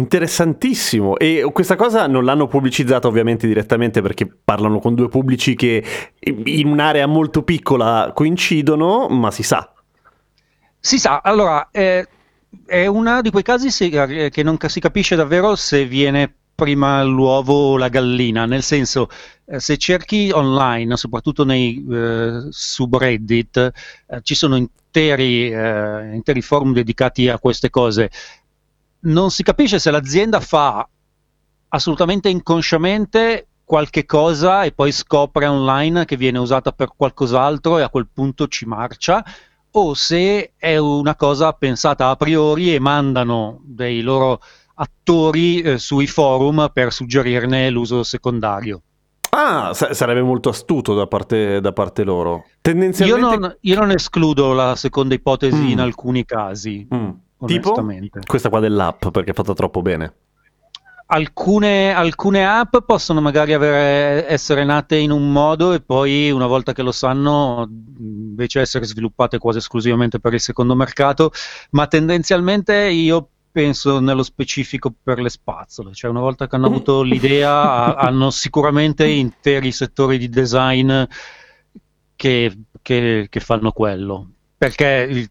Interessantissimo. 0.00 1.18
E 1.18 1.46
questa 1.52 1.76
cosa 1.76 2.06
non 2.06 2.24
l'hanno 2.24 2.46
pubblicizzata 2.46 3.06
ovviamente 3.06 3.46
direttamente 3.46 4.00
perché 4.00 4.26
parlano 4.26 4.78
con 4.78 4.94
due 4.94 5.08
pubblici 5.08 5.54
che 5.54 5.84
in 6.20 6.66
un'area 6.66 7.06
molto 7.06 7.42
piccola 7.42 8.10
coincidono, 8.14 9.08
ma 9.08 9.30
si 9.30 9.42
sa. 9.42 9.70
Si 10.78 10.98
sa, 10.98 11.20
allora, 11.22 11.68
eh, 11.70 12.08
è 12.64 12.86
uno 12.86 13.20
di 13.20 13.30
quei 13.30 13.42
casi 13.42 13.70
se, 13.70 13.86
eh, 13.86 14.30
che 14.30 14.42
non 14.42 14.56
si 14.58 14.80
capisce 14.80 15.16
davvero 15.16 15.54
se 15.54 15.84
viene 15.84 16.34
prima 16.54 17.02
l'uovo 17.02 17.72
o 17.72 17.76
la 17.76 17.88
gallina, 17.88 18.46
nel 18.46 18.62
senso 18.62 19.08
eh, 19.46 19.60
se 19.60 19.76
cerchi 19.76 20.30
online, 20.32 20.96
soprattutto 20.96 21.44
nei 21.44 21.84
eh, 21.90 22.46
subreddit, 22.48 23.56
eh, 24.06 24.20
ci 24.22 24.34
sono 24.34 24.56
interi, 24.56 25.50
eh, 25.50 26.14
interi 26.14 26.40
forum 26.40 26.72
dedicati 26.72 27.28
a 27.28 27.38
queste 27.38 27.68
cose. 27.68 28.10
Non 29.00 29.30
si 29.30 29.42
capisce 29.42 29.78
se 29.78 29.90
l'azienda 29.90 30.40
fa 30.40 30.86
assolutamente 31.68 32.28
inconsciamente 32.28 33.46
qualche 33.64 34.04
cosa 34.04 34.64
e 34.64 34.72
poi 34.72 34.90
scopre 34.90 35.46
online 35.46 36.04
che 36.04 36.16
viene 36.16 36.38
usata 36.38 36.72
per 36.72 36.90
qualcos'altro 36.96 37.78
e 37.78 37.82
a 37.82 37.88
quel 37.88 38.08
punto 38.12 38.48
ci 38.48 38.66
marcia 38.66 39.24
o 39.72 39.94
se 39.94 40.54
è 40.56 40.76
una 40.76 41.14
cosa 41.14 41.52
pensata 41.52 42.08
a 42.08 42.16
priori 42.16 42.74
e 42.74 42.80
mandano 42.80 43.60
dei 43.62 44.00
loro 44.00 44.40
attori 44.74 45.60
eh, 45.60 45.78
sui 45.78 46.06
forum 46.06 46.70
per 46.72 46.92
suggerirne 46.92 47.70
l'uso 47.70 48.02
secondario. 48.02 48.82
Ah, 49.30 49.72
sa- 49.74 49.94
sarebbe 49.94 50.22
molto 50.22 50.48
astuto 50.48 50.94
da 50.94 51.06
parte, 51.06 51.60
da 51.60 51.72
parte 51.72 52.02
loro. 52.02 52.46
Tendenzialmente... 52.60 53.20
Io 53.20 53.38
non, 53.38 53.56
io 53.60 53.74
non, 53.76 53.90
escludo 53.92 54.52
la 54.52 54.74
seconda 54.74 55.14
ipotesi 55.14 55.62
mm. 55.62 55.68
in 55.68 55.80
alcuni 55.80 56.24
casi. 56.24 56.88
Mm. 56.92 57.10
Tipo? 57.46 57.74
Questa 58.26 58.48
qua 58.48 58.60
dell'app 58.60 59.08
perché 59.08 59.30
è 59.30 59.34
fatta 59.34 59.54
troppo 59.54 59.82
bene. 59.82 60.14
Alcune, 61.12 61.92
alcune, 61.92 62.46
app 62.46 62.76
possono 62.86 63.20
magari 63.20 63.52
avere, 63.52 64.28
essere 64.28 64.64
nate 64.64 64.96
in 64.96 65.10
un 65.10 65.32
modo 65.32 65.72
e 65.72 65.80
poi 65.80 66.30
una 66.30 66.46
volta 66.46 66.72
che 66.72 66.82
lo 66.82 66.92
sanno 66.92 67.68
invece 67.98 68.60
essere 68.60 68.84
sviluppate 68.84 69.38
quasi 69.38 69.58
esclusivamente 69.58 70.20
per 70.20 70.34
il 70.34 70.40
secondo 70.40 70.76
mercato, 70.76 71.32
ma 71.70 71.88
tendenzialmente 71.88 72.76
io 72.90 73.28
penso 73.50 73.98
nello 73.98 74.22
specifico 74.22 74.94
per 75.02 75.18
le 75.18 75.30
spazzole, 75.30 75.92
cioè 75.94 76.10
una 76.10 76.20
volta 76.20 76.46
che 76.46 76.54
hanno 76.54 76.66
avuto 76.66 77.02
l'idea 77.02 77.96
hanno 77.96 78.30
sicuramente 78.30 79.06
interi 79.06 79.72
settori 79.72 80.16
di 80.16 80.28
design 80.28 81.02
che, 82.14 82.56
che, 82.80 83.26
che 83.28 83.40
fanno 83.40 83.72
quello, 83.72 84.30
perché 84.56 85.08
il, 85.10 85.28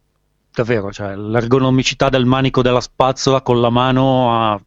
davvero 0.51 0.91
cioè, 0.91 1.15
l'ergonomicità 1.15 2.10
del 2.10 2.25
manico 2.25 2.62
della 2.62 2.82
spazzola 2.82 3.41
con 3.41 3.62
la 3.62 3.70
mano 3.70 4.34
ha 4.34 4.62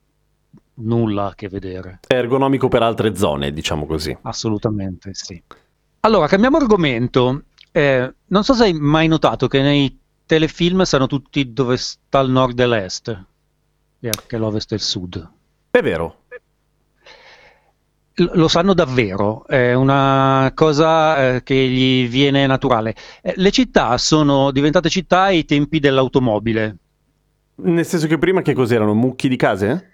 nulla 0.75 1.27
a 1.27 1.35
che 1.35 1.49
vedere. 1.49 2.01
È 2.07 2.15
ergonomico 2.15 2.69
per 2.69 2.83
altre 2.83 3.15
zone, 3.17 3.53
diciamo 3.53 3.87
così. 3.87 4.17
Assolutamente, 4.23 5.11
sì. 5.15 5.41
Allora, 6.01 6.27
cambiamo 6.27 6.57
argomento. 6.57 7.43
Eh, 7.71 8.15
non 8.27 8.45
so 8.45 8.55
se 8.55 8.65
hai 8.65 8.73
mai 8.73 9.09
notato 9.09 9.49
che 9.49 9.63
nei 9.63 9.99
telefilm 10.27 10.83
sanno 10.83 11.07
tutti 11.07 11.53
dove 11.53 11.77
sta 11.77 12.21
il 12.21 12.31
nord 12.31 12.59
e 12.59 12.67
l'est 12.67 13.25
e 14.01 14.09
anche 14.09 14.37
l'ovest 14.37 14.73
e 14.73 14.77
il 14.77 14.81
sud. 14.81 15.31
È 15.71 15.81
vero. 15.81 16.22
Lo 18.15 18.49
sanno 18.49 18.75
davvero, 18.75 19.47
è 19.47 19.73
una 19.75 20.53
cosa 20.55 21.35
eh, 21.35 21.43
che 21.43 21.55
gli 21.55 22.09
viene 22.09 22.47
naturale. 22.47 22.95
Eh, 23.23 23.35
le 23.37 23.51
città 23.51 23.97
sono 23.99 24.51
diventate 24.51 24.89
città 24.89 25.23
ai 25.23 25.45
tempi 25.45 25.81
dell'automobile. 25.81 26.77
Nel 27.55 27.87
senso 27.87 28.07
che 28.07 28.19
prima 28.19 28.43
che 28.43 28.55
cos'erano? 28.55 28.95
Mucchi 28.95 29.29
di 29.29 29.37
case? 29.37 29.91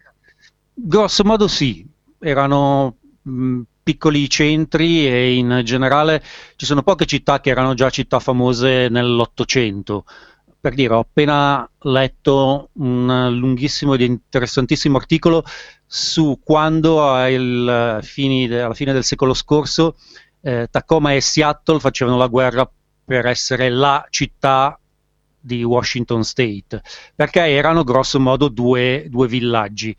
Grosso 0.74 1.24
modo 1.24 1.48
sì, 1.48 1.86
erano 2.18 2.96
mh, 3.22 3.60
piccoli 3.82 4.28
centri 4.28 5.06
e 5.06 5.34
in 5.34 5.62
generale 5.64 6.22
ci 6.56 6.66
sono 6.66 6.82
poche 6.82 7.06
città 7.06 7.40
che 7.40 7.50
erano 7.50 7.74
già 7.74 7.90
città 7.90 8.18
famose 8.18 8.88
nell'Ottocento 8.88 10.04
per 10.60 10.74
dire, 10.74 10.94
ho 10.94 10.98
appena 10.98 11.68
letto 11.82 12.70
un 12.74 13.38
lunghissimo 13.38 13.94
ed 13.94 14.00
interessantissimo 14.00 14.96
articolo 14.96 15.44
su 15.90 16.38
quando 16.44 17.14
alla 17.14 18.00
fine 18.02 18.46
del 18.46 19.04
secolo 19.04 19.32
scorso 19.32 19.96
eh, 20.42 20.68
Tacoma 20.70 21.14
e 21.14 21.22
Seattle 21.22 21.80
facevano 21.80 22.18
la 22.18 22.26
guerra 22.26 22.70
per 23.04 23.24
essere 23.24 23.70
la 23.70 24.06
città 24.10 24.78
di 25.40 25.64
Washington 25.64 26.22
State, 26.24 26.82
perché 27.14 27.40
erano 27.40 27.84
grosso 27.84 28.20
modo 28.20 28.48
due, 28.48 29.06
due 29.08 29.26
villaggi. 29.26 29.96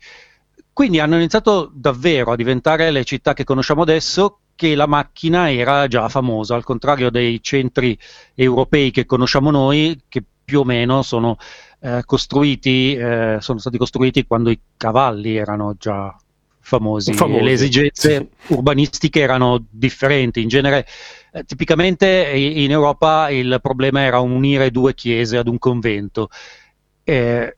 Quindi 0.72 1.00
hanno 1.00 1.16
iniziato 1.16 1.70
davvero 1.74 2.30
a 2.30 2.36
diventare 2.36 2.92
le 2.92 3.04
città 3.04 3.32
che 3.32 3.42
conosciamo 3.42 3.82
adesso, 3.82 4.38
che 4.54 4.76
la 4.76 4.86
macchina 4.86 5.50
era 5.50 5.88
già 5.88 6.08
famosa, 6.08 6.54
al 6.54 6.64
contrario 6.64 7.10
dei 7.10 7.42
centri 7.42 7.98
europei 8.34 8.92
che 8.92 9.06
conosciamo 9.06 9.50
noi, 9.50 10.00
che 10.08 10.22
più 10.50 10.60
o 10.60 10.64
meno 10.64 11.02
sono, 11.02 11.36
eh, 11.80 12.02
costruiti, 12.04 12.96
eh, 12.96 13.36
sono 13.38 13.60
stati 13.60 13.78
costruiti 13.78 14.26
quando 14.26 14.50
i 14.50 14.58
cavalli 14.76 15.36
erano 15.36 15.76
già 15.78 16.12
famosi, 16.58 17.14
famosi. 17.14 17.44
le 17.44 17.52
esigenze 17.52 18.30
urbanistiche 18.48 19.20
erano 19.20 19.64
differenti. 19.70 20.42
In 20.42 20.48
genere, 20.48 20.84
eh, 21.32 21.44
tipicamente 21.44 22.32
in 22.34 22.68
Europa 22.72 23.30
il 23.30 23.60
problema 23.62 24.00
era 24.00 24.18
unire 24.18 24.72
due 24.72 24.92
chiese 24.92 25.36
ad 25.36 25.46
un 25.46 25.58
convento. 25.58 26.30
Eh, 27.04 27.56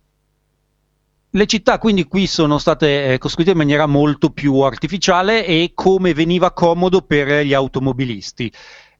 le 1.35 1.47
città 1.47 1.79
quindi 1.79 2.05
qui 2.05 2.27
sono 2.27 2.59
state 2.59 3.15
eh, 3.15 3.19
costruite 3.19 3.53
in 3.53 3.57
maniera 3.57 3.87
molto 3.87 4.29
più 4.29 4.59
artificiale 4.61 5.47
e 5.47 5.73
come 5.75 6.13
veniva 6.13 6.53
comodo 6.53 7.01
per 7.01 7.47
gli 7.47 7.55
automobilisti 7.55 8.53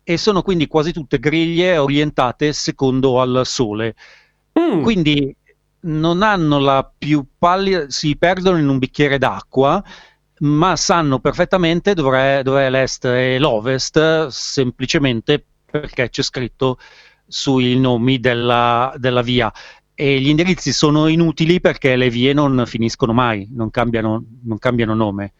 e 0.05 0.17
sono 0.17 0.43
quindi 0.43 0.67
quasi 0.67 0.93
tutte 0.93 1.19
griglie 1.19 1.77
orientate 1.79 2.53
secondo 2.53 3.21
al 3.21 3.43
sole. 3.45 3.95
Mm. 4.59 4.83
Quindi 4.83 5.35
non 5.83 6.23
hanno 6.23 6.59
la 6.59 6.91
più 6.97 7.25
pallida, 7.39 7.87
si 7.89 8.17
perdono 8.17 8.59
in 8.59 8.69
un 8.69 8.79
bicchiere 8.79 9.19
d'acqua, 9.19 9.83
ma 10.41 10.77
sanno 10.77 11.21
perfettamente 11.21 11.95
dove 11.95 12.39
è, 12.39 12.43
dove 12.43 12.67
è 12.67 12.71
l'est 12.71 13.05
e 13.05 13.39
l'ovest, 13.39 14.27
semplicemente 14.27 15.45
perché 15.65 16.11
c'è 16.11 16.23
scritto 16.23 16.79
sui 17.27 17.79
nomi 17.79 18.19
della, 18.21 18.93
della 18.97 19.23
via. 19.23 19.53
E 19.95 20.21
gli 20.21 20.29
indirizzi 20.29 20.73
sono 20.73 21.07
inutili 21.07 21.61
perché 21.61 21.97
le 21.97 22.11
vie 22.11 22.33
non 22.33 22.65
finiscono 22.67 23.13
mai, 23.13 23.49
non 23.53 23.71
cambiano, 23.71 24.25
non 24.43 24.59
cambiano 24.59 24.95
nome. 24.95 25.33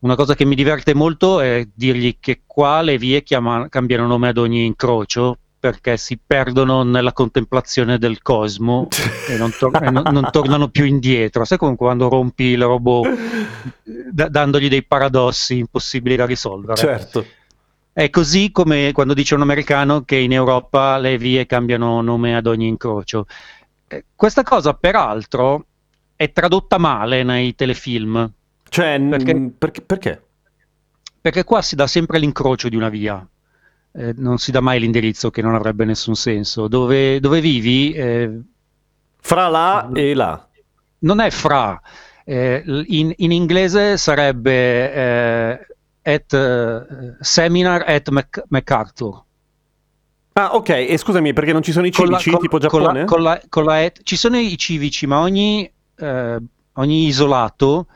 Una 0.00 0.14
cosa 0.14 0.34
che 0.34 0.46
mi 0.46 0.54
diverte 0.54 0.94
molto 0.94 1.40
è 1.40 1.66
dirgli 1.74 2.16
che 2.20 2.42
qua 2.46 2.80
le 2.80 2.96
vie 2.96 3.22
chiama, 3.22 3.68
cambiano 3.68 4.06
nome 4.06 4.28
ad 4.28 4.38
ogni 4.38 4.64
incrocio 4.64 5.36
perché 5.60 5.98
si 5.98 6.18
perdono 6.26 6.84
nella 6.84 7.12
contemplazione 7.12 7.98
del 7.98 8.22
cosmo 8.22 8.88
e, 9.28 9.36
non, 9.36 9.52
tor- 9.56 9.82
e 9.82 9.90
non, 9.90 10.04
non, 10.10 10.30
tornano 10.32 10.68
più 10.68 10.86
indietro. 10.86 11.44
Sai 11.44 11.58
come 11.58 11.76
quando 11.76 12.08
rompi 12.08 12.44
il 12.44 12.62
robot 12.62 13.08
d- 14.10 14.28
dandogli 14.28 14.68
dei 14.68 14.82
paradossi 14.82 15.58
impossibili 15.58 16.16
da 16.16 16.24
risolvere? 16.24 16.76
Certo. 16.76 17.26
È 17.92 18.08
così 18.08 18.50
come 18.52 18.92
quando 18.92 19.12
dice 19.12 19.34
un 19.34 19.42
americano 19.42 20.02
che 20.04 20.16
in 20.16 20.32
Europa 20.32 20.96
le 20.96 21.18
vie 21.18 21.44
cambiano 21.44 22.00
nome 22.00 22.34
ad 22.34 22.46
ogni 22.46 22.68
incrocio. 22.68 23.26
Eh, 23.86 24.06
questa 24.14 24.42
cosa, 24.44 24.72
peraltro, 24.72 25.66
è 26.16 26.32
tradotta 26.32 26.78
male 26.78 27.22
nei 27.22 27.54
telefilm 27.54 28.32
cioè, 28.70 28.98
perché? 29.08 29.52
perché? 29.58 29.82
perché? 29.82 30.22
Perché 31.20 31.44
qua 31.44 31.60
si 31.60 31.76
dà 31.76 31.86
sempre 31.86 32.18
l'incrocio 32.18 32.68
di 32.70 32.76
una 32.76 32.88
via. 32.88 33.26
eh, 33.92 34.14
non 34.16 34.38
si 34.38 34.50
dà 34.52 34.60
mai 34.60 34.78
l'indirizzo 34.80 35.30
che 35.30 35.42
non 35.42 35.54
avrebbe 35.54 35.84
nessun 35.84 36.14
senso. 36.14 36.66
Dove, 36.68 37.20
dove 37.20 37.40
vivi 37.40 37.92
eh, 37.92 38.40
Fra 39.20 39.48
là 39.48 39.90
e 39.92 40.14
là. 40.14 40.48
non 41.00 41.20
è 41.20 41.28
fra, 41.30 41.78
eh, 42.24 42.62
in, 42.86 43.12
in 43.16 43.32
inglese 43.32 43.96
sarebbe 43.98 44.92
eh, 44.94 45.66
at 46.02 46.32
eh, 46.32 47.16
seminar 47.20 47.84
at 47.86 48.08
Mac- 48.10 48.44
MacArthur. 48.48 49.22
Ah, 50.34 50.54
ok, 50.54 50.68
e 50.68 50.96
scusami, 50.96 51.32
perché 51.32 51.52
non 51.52 51.62
ci 51.62 51.72
sono 51.72 51.86
i 51.86 51.90
Con 51.90 52.08
la- 52.08 52.16
civici 52.18 52.30
con- 52.30 52.60
tipo 52.60 52.68
con 52.68 52.80
la- 52.80 52.86
Giappone? 52.86 53.04
con 53.04 53.22
la- 53.22 53.40
con 53.48 53.64
la 53.64 53.82
et- 53.82 54.00
ci 54.04 54.16
sono 54.16 54.38
i 54.38 54.56
civici, 54.56 55.06
ma 55.06 55.18
ogni, 55.18 55.70
eh, 55.96 56.36
ogni 56.74 57.06
isolato 57.06 57.88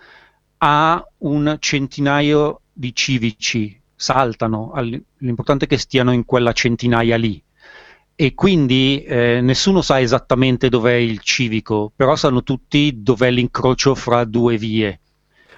ha 0.67 1.07
un 1.19 1.57
centinaio 1.61 2.63
di 2.73 2.95
civici, 2.95 3.79
saltano, 3.95 4.73
l'importante 5.19 5.67
è 5.67 5.69
che 5.69 5.77
stiano 5.77 6.11
in 6.11 6.25
quella 6.25 6.53
centinaia 6.53 7.17
lì. 7.17 7.41
E 8.17 8.35
quindi 8.35 9.03
eh, 9.05 9.41
nessuno 9.43 9.83
sa 9.83 10.01
esattamente 10.01 10.71
dov'è 10.71 10.95
il 10.95 11.21
civico, 11.21 11.93
però 11.95 12.17
sanno 12.17 12.43
tutti 12.43 13.03
dov'è 13.03 13.31
l'incrocio 13.31 13.95
fra 13.95 14.25
due 14.25 14.57
vie. 14.57 15.01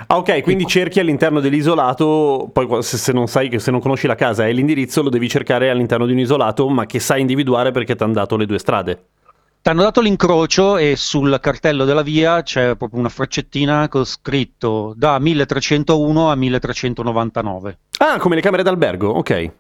Ah, 0.09 0.17
ok, 0.17 0.43
quindi 0.43 0.67
cerchi 0.67 0.99
all'interno 0.99 1.39
dell'isolato, 1.39 2.51
poi 2.53 2.83
se, 2.83 3.13
non 3.13 3.29
sai, 3.29 3.61
se 3.61 3.71
non 3.71 3.81
conosci 3.81 4.09
la 4.09 4.17
casa 4.17 4.49
e 4.49 4.53
l'indirizzo, 4.53 5.03
lo 5.03 5.09
devi 5.09 5.29
cercare 5.29 5.71
all'interno 5.71 6.07
di 6.07 6.13
un 6.13 6.19
isolato, 6.19 6.69
ma 6.69 6.85
che 6.85 6.99
sai 6.99 7.21
individuare 7.21 7.71
perché 7.71 7.95
ti 7.95 8.03
hanno 8.03 8.13
dato 8.13 8.37
le 8.37 8.47
due 8.47 8.59
strade. 8.59 9.05
Hanno 9.69 9.83
dato 9.83 10.01
l'incrocio 10.01 10.77
e 10.77 10.95
sul 10.95 11.39
cartello 11.41 11.85
della 11.85 12.03
via 12.03 12.41
c'è 12.45 12.77
proprio 12.77 13.01
una 13.01 13.09
freccettina 13.09 13.89
con 13.89 14.05
scritto 14.05 14.95
da 14.97 15.19
1301 15.19 16.31
a 16.31 16.37
1399. 16.37 17.79
Ah, 17.99 18.17
come 18.19 18.37
le 18.37 18.43
camere 18.43 18.63
d'albergo, 18.63 19.09
ok. 19.09 19.53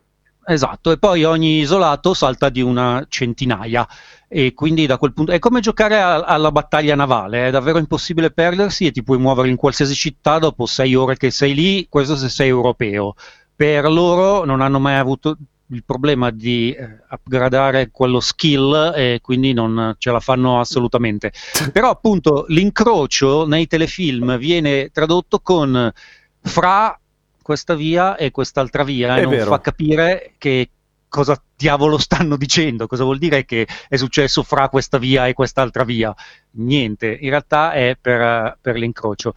Esatto, 0.46 0.92
e 0.92 0.98
poi 0.98 1.24
ogni 1.24 1.58
isolato 1.58 2.14
salta 2.14 2.50
di 2.50 2.62
una 2.62 3.04
centinaia 3.08 3.84
e 4.28 4.54
quindi 4.54 4.86
da 4.86 4.96
quel 4.96 5.12
punto 5.12 5.32
è 5.32 5.40
come 5.40 5.58
giocare 5.58 6.00
a- 6.00 6.20
alla 6.20 6.52
battaglia 6.52 6.94
navale, 6.94 7.48
è 7.48 7.50
davvero 7.50 7.78
impossibile 7.78 8.30
perdersi 8.30 8.86
e 8.86 8.92
ti 8.92 9.02
puoi 9.02 9.18
muovere 9.18 9.48
in 9.48 9.56
qualsiasi 9.56 9.94
città 9.96 10.38
dopo 10.38 10.66
sei 10.66 10.94
ore 10.94 11.16
che 11.16 11.32
sei 11.32 11.52
lì, 11.52 11.86
questo 11.88 12.14
se 12.14 12.28
sei 12.28 12.46
europeo. 12.46 13.14
Per 13.56 13.90
loro 13.90 14.44
non 14.44 14.60
hanno 14.60 14.78
mai 14.78 14.98
avuto 14.98 15.36
il 15.70 15.84
problema 15.84 16.30
di 16.30 16.72
eh, 16.72 16.98
upgradare 17.10 17.90
quello 17.90 18.20
skill 18.20 18.92
e 18.94 19.18
quindi 19.22 19.52
non 19.52 19.94
ce 19.98 20.10
la 20.10 20.20
fanno 20.20 20.60
assolutamente. 20.60 21.32
Però 21.72 21.90
appunto 21.90 22.44
l'incrocio 22.48 23.46
nei 23.46 23.66
telefilm 23.66 24.38
viene 24.38 24.90
tradotto 24.92 25.40
con 25.40 25.92
fra 26.40 26.98
questa 27.42 27.74
via 27.74 28.16
e 28.16 28.30
quest'altra 28.30 28.84
via 28.84 29.16
È 29.16 29.20
e 29.20 29.22
non 29.22 29.30
vero. 29.30 29.50
fa 29.50 29.60
capire 29.60 30.32
che 30.38 30.70
cosa 31.08 31.40
diavolo 31.56 31.96
stanno 31.98 32.36
dicendo, 32.36 32.86
cosa 32.86 33.04
vuol 33.04 33.18
dire 33.18 33.44
che 33.44 33.66
è 33.88 33.96
successo 33.96 34.42
fra 34.42 34.68
questa 34.68 34.98
via 34.98 35.26
e 35.26 35.32
quest'altra 35.32 35.84
via. 35.84 36.14
Niente, 36.52 37.16
in 37.20 37.30
realtà 37.30 37.72
è 37.72 37.96
per, 38.00 38.58
per 38.60 38.76
l'incrocio. 38.76 39.32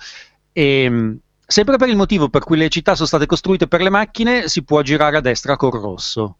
E, 0.51 0.89
mh, 0.89 1.19
sempre 1.49 1.77
per 1.77 1.89
il 1.89 1.95
motivo 1.95 2.29
per 2.29 2.43
cui 2.43 2.57
le 2.57 2.69
città 2.69 2.93
sono 2.93 3.07
state 3.07 3.25
costruite 3.25 3.67
per 3.67 3.81
le 3.81 3.89
macchine, 3.89 4.47
si 4.47 4.63
può 4.63 4.81
girare 4.83 5.17
a 5.17 5.21
destra 5.21 5.55
col 5.57 5.71
rosso. 5.71 6.37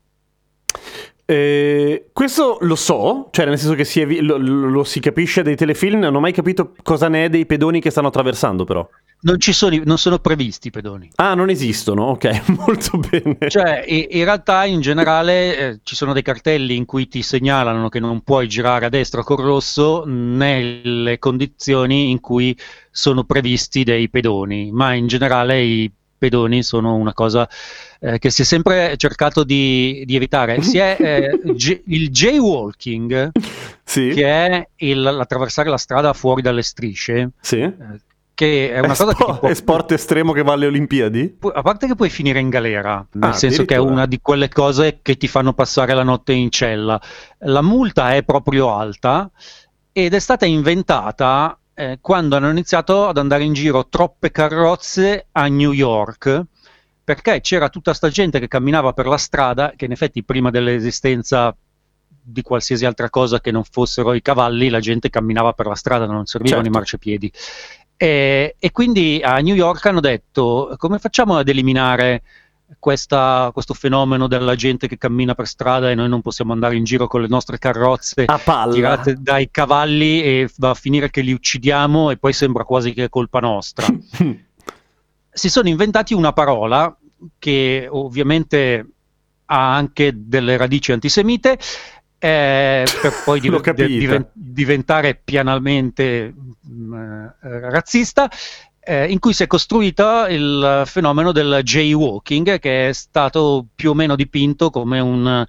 Eh, 1.26 2.10
questo 2.14 2.58
lo 2.62 2.76
so, 2.76 3.30
cioè 3.32 3.46
nel 3.46 3.58
senso 3.58 3.74
che 3.74 3.86
si, 3.86 4.22
lo- 4.22 4.38
lo 4.38 4.84
si 4.84 5.00
capisce 5.00 5.42
dai 5.42 5.56
telefilm, 5.56 6.00
non 6.00 6.16
ho 6.16 6.20
mai 6.20 6.32
capito 6.32 6.76
cosa 6.84 7.08
ne 7.08 7.26
è 7.26 7.30
dei 7.30 7.46
pedoni 7.48 7.82
che 7.82 7.90
stanno 7.90 8.08
attraversando 8.08 8.66
però. 8.66 8.88
Non, 9.22 9.40
ci 9.40 9.52
sono, 9.52 9.78
non 9.84 9.98
sono 9.98 10.20
previsti 10.20 10.68
i 10.68 10.72
pedoni. 10.72 11.10
Ah, 11.16 11.34
non 11.34 11.50
esistono, 11.50 12.04
ok, 12.06 12.48
molto 12.58 12.98
bene. 13.00 13.50
Cioè, 13.50 13.84
in 13.88 14.24
realtà 14.24 14.64
in 14.66 14.80
generale 14.80 15.58
eh, 15.58 15.80
ci 15.84 15.96
sono 15.96 16.14
dei 16.14 16.22
cartelli 16.22 16.76
in 16.78 16.86
cui 16.86 17.08
ti 17.10 17.22
segnalano 17.22 17.90
che 17.90 18.00
non 18.00 18.22
puoi 18.22 18.48
girare 18.48 18.86
a 18.86 18.90
destra 18.90 19.24
col 19.24 19.40
rosso 19.44 20.04
nelle 20.06 21.20
condizioni 21.20 22.12
in 22.12 22.22
cui 22.22 22.58
sono 22.92 23.26
previsti 23.26 23.84
dei 23.84 24.10
pedoni, 24.10 24.72
ma 24.72 24.94
in 24.94 25.08
generale 25.08 25.62
i 25.62 25.92
pedoni 26.18 26.64
sono 26.64 26.96
una 26.96 27.14
cosa 27.14 27.48
eh, 28.02 28.20
che 28.20 28.30
si 28.30 28.42
è 28.42 28.46
sempre 28.46 28.96
cercato 28.98 29.44
di, 29.44 30.04
di 30.06 30.16
evitare. 30.16 30.62
Si 30.62 30.78
è, 30.78 30.96
eh, 30.98 31.40
ge- 31.56 31.82
il 31.88 32.10
jaywalking, 32.10 33.32
sì, 33.84 34.10
che 34.14 34.24
è 34.26 34.68
il- 34.78 35.02
l'attraversare 35.02 35.70
la 35.70 35.78
strada 35.78 36.14
fuori 36.14 36.42
dalle 36.42 36.62
strisce, 36.62 37.32
sì. 37.42 37.60
eh, 37.60 37.76
che 38.40 38.72
è 38.72 38.80
una 38.80 38.94
È, 38.94 38.96
cosa 38.96 39.06
che 39.08 39.22
spo- 39.22 39.34
ti 39.34 39.40
può- 39.40 39.50
è 39.50 39.54
sport 39.54 39.92
estremo 39.92 40.32
che 40.32 40.44
va 40.44 40.54
alle 40.54 40.68
Olimpiadi? 40.68 41.40
a 41.54 41.62
parte 41.62 41.88
che 41.88 41.96
puoi 41.96 42.10
finire 42.10 42.40
in 42.40 42.48
galera, 42.48 43.06
nel 43.12 43.32
Ah, 43.32 43.34
senso 43.34 43.66
che 43.66 43.76
è 43.76 43.80
una 43.80 44.06
di 44.06 44.22
quelle 44.22 44.48
cose 44.48 45.00
che 45.02 45.18
ti 45.18 45.28
fanno 45.28 45.52
passare 45.52 45.94
la 45.94 46.04
notte 46.04 46.32
in 46.32 46.50
cella. 46.50 47.02
La 47.40 47.62
multa 47.62 48.14
è 48.14 48.24
proprio 48.24 48.74
alta 48.74 49.30
ed 49.92 50.14
è 50.14 50.20
stata 50.20 50.46
inventata 50.46 51.60
eh, 51.74 51.98
quando 52.00 52.38
hanno 52.38 52.50
iniziato 52.50 53.08
ad 53.10 53.18
andare 53.18 53.44
in 53.44 53.52
giro 53.52 53.88
troppe 53.90 54.32
carrozze 54.32 55.28
a 55.34 55.48
New 55.48 55.74
York. 55.74 56.44
Perché 57.04 57.42
c'era 57.42 57.68
tutta 57.68 57.94
sta 57.94 58.08
gente 58.08 58.40
che 58.40 58.48
camminava 58.48 58.94
per 58.94 59.06
la 59.08 59.18
strada, 59.18 59.74
che 59.76 59.84
in 59.84 59.92
effetti 59.92 60.24
prima 60.24 60.50
dell'esistenza 60.50 61.54
di 62.22 62.42
qualsiasi 62.44 62.86
altra 62.86 63.10
cosa 63.10 63.42
che 63.42 63.50
non 63.50 63.64
fossero 63.64 64.14
i 64.14 64.22
cavalli, 64.22 64.70
la 64.70 64.80
gente 64.80 65.10
camminava 65.10 65.54
per 65.54 65.66
la 65.66 65.74
strada, 65.74 66.06
non 66.06 66.26
servivano 66.28 66.62
Certo. 66.62 66.78
i 66.78 66.80
marciapiedi. 66.80 67.32
E, 68.02 68.56
e 68.58 68.72
quindi 68.72 69.20
a 69.22 69.40
New 69.40 69.56
York 69.56 69.86
hanno 69.86 70.00
detto 70.00 70.74
come 70.78 71.00
facciamo 71.00 71.36
ad 71.36 71.50
eliminare 71.50 72.22
questa- 72.80 73.50
questo 73.52 73.74
fenomeno 73.74 74.28
della 74.28 74.56
gente 74.56 74.88
che 74.88 74.98
cammina 74.98 75.36
per 75.36 75.48
strada 75.48 75.92
e 75.92 75.96
noi 75.96 76.08
non 76.08 76.22
possiamo 76.22 76.54
andare 76.54 76.78
in 76.78 76.86
giro 76.86 77.08
con 77.08 77.20
le 77.20 77.28
nostre 77.28 77.58
carrozze 77.58 78.24
tirate 78.76 79.16
dai 79.20 79.50
cavalli 79.52 80.24
e 80.24 80.50
va 80.60 80.70
a 80.70 80.76
finire 80.76 81.10
che 81.10 81.20
li 81.20 81.34
uccidiamo 81.34 82.12
e 82.12 82.16
poi 82.16 82.32
sembra 82.32 82.64
quasi 82.64 82.94
che 82.94 83.04
è 83.04 83.10
colpa 83.10 83.42
nostra. 83.42 83.86
si 85.30 85.50
sono 85.50 85.68
inventati 85.68 86.14
una 86.14 86.32
parola 86.32 86.96
che 87.38 87.86
ovviamente 87.90 88.88
ha 89.52 89.76
anche 89.76 90.14
delle 90.16 90.56
radici 90.56 90.94
antisemite, 90.94 91.60
eh, 92.20 92.86
per 93.02 93.14
poi 93.24 93.40
div- 93.42 93.72
diven- 93.74 94.30
diventare 94.34 95.20
pianalmente 95.24 96.34
mm, 96.68 96.94
eh, 96.94 97.60
razzista, 97.70 98.30
eh, 98.80 99.10
in 99.12 99.20
cui 99.20 99.34
si 99.34 99.44
è 99.44 99.48
costruito 99.48 100.26
il 100.28 100.84
fenomeno 100.86 101.32
del 101.32 101.62
jaywalking, 101.64 102.60
che 102.60 102.90
è 102.90 102.94
stato 102.94 103.66
più 103.74 103.92
o 103.92 103.94
meno 103.94 104.16
dipinto 104.16 104.70
come 104.70 105.00
un, 105.00 105.46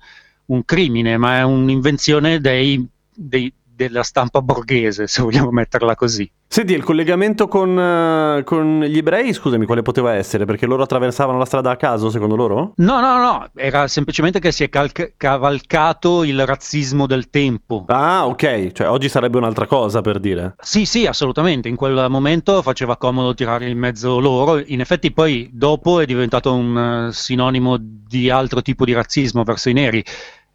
un 0.47 0.65
crimine, 0.65 1.17
ma 1.17 1.39
è 1.39 1.43
un'invenzione 1.43 2.41
dei- 2.41 2.87
dei- 3.15 3.53
della 3.89 4.03
stampa 4.03 4.43
borghese, 4.43 5.07
se 5.07 5.23
vogliamo 5.23 5.51
metterla 5.51 5.95
così. 5.95 6.31
Senti, 6.47 6.75
il 6.75 6.83
collegamento 6.83 7.47
con, 7.47 7.79
eh, 7.79 8.43
con 8.45 8.81
gli 8.81 8.99
ebrei, 8.99 9.33
scusami, 9.33 9.65
quale 9.67 9.83
poteva 9.83 10.15
essere? 10.15 10.45
Perché 10.45 10.67
loro 10.67 10.83
attraversavano 10.83 11.39
la 11.39 11.45
strada 11.45 11.71
a 11.71 11.77
caso, 11.77 12.11
secondo 12.11 12.35
loro? 12.35 12.73
No, 12.77 13.01
no, 13.01 13.19
no, 13.19 13.51
era 13.55 13.87
semplicemente 13.87 14.41
che 14.41 14.51
si 14.51 14.65
è 14.65 14.69
calc- 14.69 15.15
cavalcato 15.17 16.25
il 16.25 16.45
razzismo 16.45 17.07
del 17.07 17.31
tempo. 17.31 17.85
Ah, 17.87 18.27
ok, 18.27 18.73
cioè 18.73 18.89
oggi 18.89 19.09
sarebbe 19.09 19.39
un'altra 19.39 19.67
cosa 19.67 20.01
per 20.01 20.19
dire. 20.19 20.57
Sì, 20.59 20.85
sì, 20.85 21.07
assolutamente. 21.07 21.69
In 21.69 21.77
quel 21.77 22.07
momento 22.11 22.61
faceva 22.63 22.97
comodo 22.97 23.33
tirare 23.33 23.69
in 23.69 23.79
mezzo 23.79 24.19
loro. 24.19 24.61
In 24.67 24.81
effetti, 24.81 25.13
poi 25.13 25.49
dopo 25.53 26.01
è 26.01 26.05
diventato 26.05 26.53
un 26.53 27.07
eh, 27.09 27.13
sinonimo 27.13 27.77
di 27.79 28.29
altro 28.29 28.61
tipo 28.61 28.85
di 28.85 28.93
razzismo 28.93 29.45
verso 29.45 29.69
i 29.69 29.73
neri. 29.73 30.05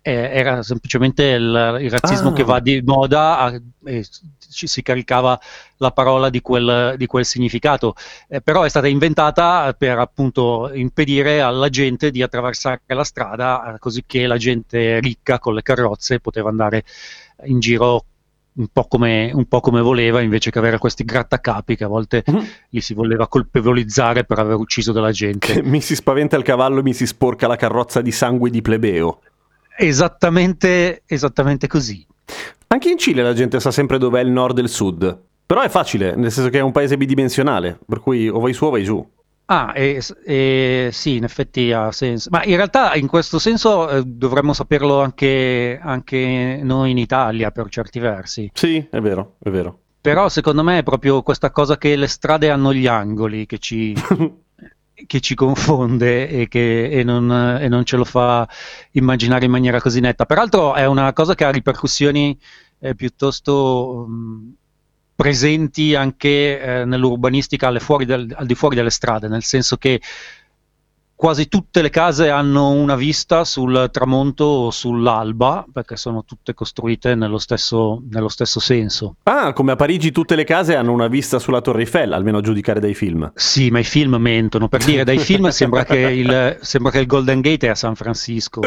Era 0.08 0.62
semplicemente 0.62 1.24
il, 1.24 1.78
il 1.82 1.90
razzismo 1.90 2.30
Ah. 2.30 2.34
che 2.34 2.44
va 2.44 2.60
di 2.60 2.80
moda 2.86 3.40
a- 3.40 3.62
e 3.86 4.06
ci 4.52 4.68
si 4.68 4.84
caricava 4.84 5.40
la 5.78 5.90
parola 5.92 6.30
di 6.30 6.42
quel, 6.42 6.94
di 6.96 7.08
quel 7.08 7.26
significato. 7.26 7.96
Eh, 8.28 8.40
però 8.40 8.62
è 8.62 8.70
stata 8.70 8.88
inventata 8.88 9.74
per 9.76 9.98
appunto 9.98 10.70
impedire 10.74 11.42
alla 11.42 11.70
gente 11.70 12.12
di 12.12 12.22
attraversare 12.22 12.82
la 12.86 13.04
strada, 13.04 13.74
eh, 13.74 13.80
così 13.80 14.04
che 14.06 14.28
la 14.28 14.38
gente 14.38 15.00
ricca 15.00 15.40
con 15.40 15.56
le 15.56 15.64
carrozze 15.64 16.20
poteva 16.20 16.50
andare 16.50 16.84
in 17.46 17.60
giro 17.60 18.06
un 18.58 18.68
po' 18.72 18.86
come, 18.88 19.32
un 19.34 19.46
po' 19.48 19.60
come 19.60 19.82
voleva, 19.82 20.22
invece 20.22 20.52
che 20.52 20.60
avere 20.60 20.78
questi 20.78 21.04
grattacapi 21.04 21.76
che 21.76 21.84
a 21.84 21.88
volte 21.88 22.24
li 22.70 22.80
si 22.80 22.94
voleva 22.94 23.28
colpevolizzare 23.28 24.24
per 24.24 24.38
aver 24.38 24.56
ucciso 24.56 24.92
della 24.92 25.12
gente. 25.12 25.52
Che 25.54 25.62
mi 25.66 25.82
si 25.82 25.96
spaventa 25.96 26.38
il 26.38 26.44
cavallo 26.44 26.84
mi 26.84 26.94
si 26.94 27.08
sporca 27.08 27.48
la 27.48 27.56
carrozza 27.58 28.02
di 28.02 28.12
sangue 28.12 28.50
di 28.52 28.62
plebeo. 28.62 29.20
Esattamente, 29.78 31.04
esattamente 31.06 31.68
così. 31.68 32.06
Anche 32.68 32.90
in 32.90 32.98
Cile 32.98 33.24
la 33.24 33.34
gente 33.34 33.60
sa 33.60 33.72
sempre 33.72 33.98
dov'è 33.98 34.22
il 34.22 34.30
nord 34.30 34.58
e 34.58 34.62
il 34.62 34.70
sud. 34.70 35.20
Però 35.46 35.62
è 35.62 35.70
facile, 35.70 36.16
nel 36.16 36.32
senso 36.32 36.50
che 36.50 36.58
è 36.58 36.62
un 36.62 36.72
paese 36.72 36.98
bidimensionale, 36.98 37.80
per 37.86 38.00
cui 38.00 38.28
o 38.28 38.40
vai 38.40 38.54
su 38.54 38.66
o 38.66 38.70
vai 38.72 38.84
giù. 38.84 39.08
Ah, 39.48 39.74
e, 39.76 40.02
e 40.26 40.90
sì, 40.92 41.18
in 41.18 41.24
effetti 41.24 41.72
ha 41.72 41.92
senso. 41.92 42.30
Ma 42.32 42.44
in 42.44 42.56
realtà 42.56 42.96
in 42.96 43.08
questo 43.08 43.38
senso 43.38 43.88
eh, 43.90 44.04
dovremmo 44.04 44.54
saperlo 44.54 45.02
anche, 45.02 45.80
anche 45.80 46.60
noi 46.64 46.92
in 46.92 46.98
Italia 46.98 47.52
per 47.52 47.70
certi 47.70 48.00
versi. 48.00 48.50
Sì, 48.54 48.88
è 48.90 49.00
vero, 49.00 49.36
è 49.40 49.50
vero. 49.50 49.82
Però 50.02 50.30
secondo 50.30 50.64
me 50.64 50.80
è 50.80 50.84
proprio 50.84 51.22
questa 51.22 51.52
cosa 51.52 51.78
che 51.78 51.96
le 51.96 52.08
strade 52.08 52.50
hanno 52.50 52.74
gli 52.74 52.88
angoli 52.88 53.46
che 53.46 53.60
ci, 53.60 53.96
che 55.06 55.20
ci 55.20 55.36
confonde 55.36 56.30
e 56.30 56.48
che 56.48 56.90
e 56.90 57.04
non, 57.04 57.30
e 57.60 57.68
non 57.68 57.84
ce 57.84 57.98
lo 57.98 58.06
fa 58.06 58.48
immaginare 58.92 59.46
in 59.46 59.52
maniera 59.52 59.82
così 59.82 60.00
netta. 60.00 60.26
Peraltro 60.26 60.74
è 60.74 60.86
una 60.86 61.12
cosa 61.14 61.36
che 61.36 61.44
ha 61.44 61.52
ripercussioni 61.52 62.38
eh, 62.80 62.96
piuttosto 62.96 64.06
mh, 64.08 64.54
presenti 65.16 65.96
anche 65.96 66.62
eh, 66.62 66.86
nell'urbanistica 66.86 67.72
del, 67.72 68.34
al 68.36 68.46
di 68.46 68.56
fuori 68.56 68.76
delle 68.76 68.90
strade, 68.90 69.28
nel 69.28 69.44
senso 69.44 69.78
che 69.78 70.02
quasi 71.16 71.48
tutte 71.48 71.82
le 71.82 71.90
case 71.90 72.30
hanno 72.30 72.72
una 72.72 72.96
vista 72.96 73.46
sul 73.46 73.90
tramonto 73.92 74.44
o 74.44 74.72
sull'alba, 74.72 75.66
perché 75.72 75.96
sono 75.96 76.26
tutte 76.26 76.54
costruite 76.54 77.16
nello 77.16 77.38
stesso, 77.38 78.02
nello 78.10 78.28
stesso, 78.28 78.60
senso. 78.60 79.16
Ah, 79.24 79.54
come 79.54 79.72
a 79.72 79.76
Parigi 79.76 80.12
tutte 80.12 80.36
le 80.36 80.44
case 80.44 80.76
hanno 80.76 80.92
una 80.92 81.08
vista 81.08 81.40
sulla 81.40 81.62
Torre 81.62 81.82
Eiffel, 81.82 82.14
almeno 82.14 82.40
a 82.40 82.42
giudicare 82.42 82.80
dai 82.80 82.94
film. 82.94 83.32
Sì, 83.34 83.70
ma 83.70 83.80
i 83.80 83.84
film 83.84 84.16
mentono. 84.16 84.68
Per 84.68 84.84
dire, 84.84 85.04
dai 85.04 85.20
film 85.20 85.48
sembra 85.50 85.86
che, 85.86 85.98
il, 85.98 86.58
sembra 86.62 86.92
che 86.92 87.00
il 87.00 87.08
Golden 87.08 87.42
Gate 87.42 87.68
è 87.68 87.70
a 87.70 87.76
San 87.76 87.96
Francisco. 87.96 88.62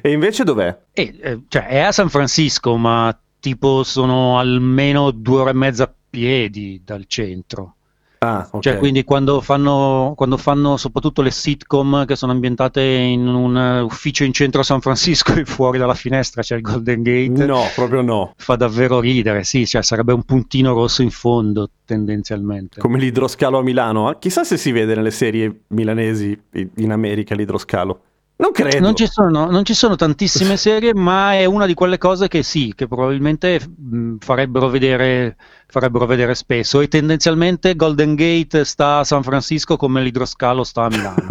E 0.00 0.10
invece 0.10 0.44
dov'è? 0.44 0.76
E, 0.92 1.18
eh, 1.20 1.40
cioè, 1.48 1.66
è 1.66 1.80
a 1.80 1.92
San 1.92 2.08
Francisco, 2.08 2.76
ma 2.76 3.16
tipo 3.38 3.82
sono 3.82 4.38
almeno 4.38 5.10
due 5.10 5.40
ore 5.40 5.50
e 5.50 5.54
mezza 5.54 5.84
a 5.84 5.92
piedi 6.10 6.80
dal 6.84 7.04
centro. 7.06 7.74
Ah, 8.22 8.46
okay. 8.46 8.60
Cioè, 8.60 8.76
quindi 8.76 9.02
quando 9.02 9.40
fanno, 9.40 10.12
quando 10.14 10.36
fanno, 10.36 10.76
soprattutto 10.76 11.22
le 11.22 11.30
sitcom 11.30 12.04
che 12.04 12.16
sono 12.16 12.32
ambientate 12.32 12.82
in 12.82 13.26
un 13.26 13.80
ufficio 13.82 14.24
in 14.24 14.34
centro 14.34 14.60
a 14.60 14.64
San 14.64 14.82
Francisco 14.82 15.32
e 15.40 15.46
fuori 15.46 15.78
dalla 15.78 15.94
finestra 15.94 16.42
c'è 16.42 16.56
il 16.56 16.60
Golden 16.60 17.00
Gate. 17.02 17.46
No, 17.46 17.62
proprio 17.74 18.02
no. 18.02 18.34
Fa 18.36 18.56
davvero 18.56 19.00
ridere, 19.00 19.42
sì, 19.44 19.66
cioè 19.66 19.82
sarebbe 19.82 20.12
un 20.12 20.24
puntino 20.24 20.74
rosso 20.74 21.00
in 21.00 21.10
fondo 21.10 21.70
tendenzialmente. 21.86 22.78
Come 22.78 22.98
l'idroscalo 22.98 23.58
a 23.58 23.62
Milano. 23.62 24.14
Chissà 24.18 24.44
se 24.44 24.58
si 24.58 24.70
vede 24.70 24.94
nelle 24.94 25.10
serie 25.10 25.62
milanesi 25.68 26.38
in 26.76 26.92
America 26.92 27.34
l'idroscalo. 27.34 28.02
Non 28.40 28.52
credo. 28.52 28.80
Non 28.80 28.96
ci, 28.96 29.06
sono, 29.06 29.50
non 29.50 29.64
ci, 29.66 29.74
sono, 29.74 29.96
tantissime 29.96 30.56
serie, 30.58 30.94
ma 30.94 31.34
è 31.34 31.44
una 31.44 31.66
di 31.66 31.74
quelle 31.74 31.98
cose 31.98 32.26
che 32.26 32.42
sì, 32.42 32.72
che 32.74 32.88
probabilmente 32.88 33.60
mh, 33.60 34.16
farebbero, 34.18 34.68
vedere, 34.68 35.36
farebbero 35.66 36.06
vedere 36.06 36.34
spesso. 36.34 36.80
E 36.80 36.88
tendenzialmente 36.88 37.76
Golden 37.76 38.14
Gate 38.14 38.64
sta 38.64 38.98
a 38.98 39.04
San 39.04 39.22
Francisco 39.22 39.76
come 39.76 40.02
l'idroscalo 40.02 40.64
sta 40.64 40.84
a 40.84 40.88
Milano. 40.88 41.26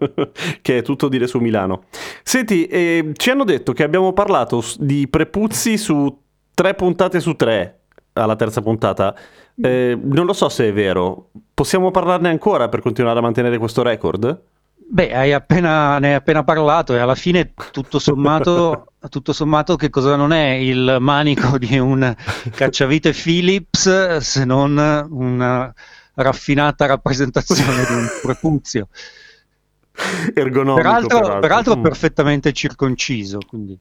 che 0.62 0.78
è 0.78 0.82
tutto 0.82 1.08
dire 1.08 1.26
su 1.26 1.38
Milano. 1.40 1.84
Senti, 2.22 2.64
eh, 2.66 3.12
ci 3.12 3.28
hanno 3.28 3.44
detto 3.44 3.74
che 3.74 3.82
abbiamo 3.82 4.14
parlato 4.14 4.64
di 4.78 5.06
prepuzzi 5.08 5.76
su 5.76 6.22
tre 6.54 6.74
puntate 6.74 7.20
su 7.20 7.34
tre 7.34 7.80
alla 8.14 8.34
terza 8.34 8.62
puntata. 8.62 9.14
Eh, 9.60 9.98
non 10.02 10.24
lo 10.24 10.32
so 10.32 10.48
se 10.48 10.68
è 10.68 10.72
vero. 10.72 11.28
Possiamo 11.52 11.90
parlarne 11.90 12.30
ancora 12.30 12.70
per 12.70 12.80
continuare 12.80 13.18
a 13.18 13.22
mantenere 13.22 13.58
questo 13.58 13.82
record? 13.82 14.54
Beh, 14.88 15.12
hai 15.12 15.32
appena, 15.32 15.98
ne 15.98 16.08
hai 16.08 16.14
appena 16.14 16.44
parlato 16.44 16.94
e 16.94 16.98
alla 16.98 17.16
fine 17.16 17.52
tutto 17.72 17.98
sommato, 17.98 18.92
tutto 19.10 19.32
sommato 19.32 19.76
che 19.76 19.90
cosa 19.90 20.14
non 20.14 20.32
è 20.32 20.50
il 20.50 20.98
manico 21.00 21.58
di 21.58 21.76
un 21.78 22.14
cacciavite 22.50 23.12
Philips 23.12 24.18
se 24.18 24.44
non 24.44 24.76
una 25.10 25.72
raffinata 26.14 26.86
rappresentazione 26.86 27.84
di 27.84 27.94
un 27.94 28.08
prepuzio. 28.22 28.88
Ergonomico, 30.34 30.74
peraltro, 30.74 31.08
peraltro, 31.08 31.40
peraltro 31.40 31.80
perfettamente 31.80 32.52
circonciso. 32.52 33.38
Quindi. 33.46 33.78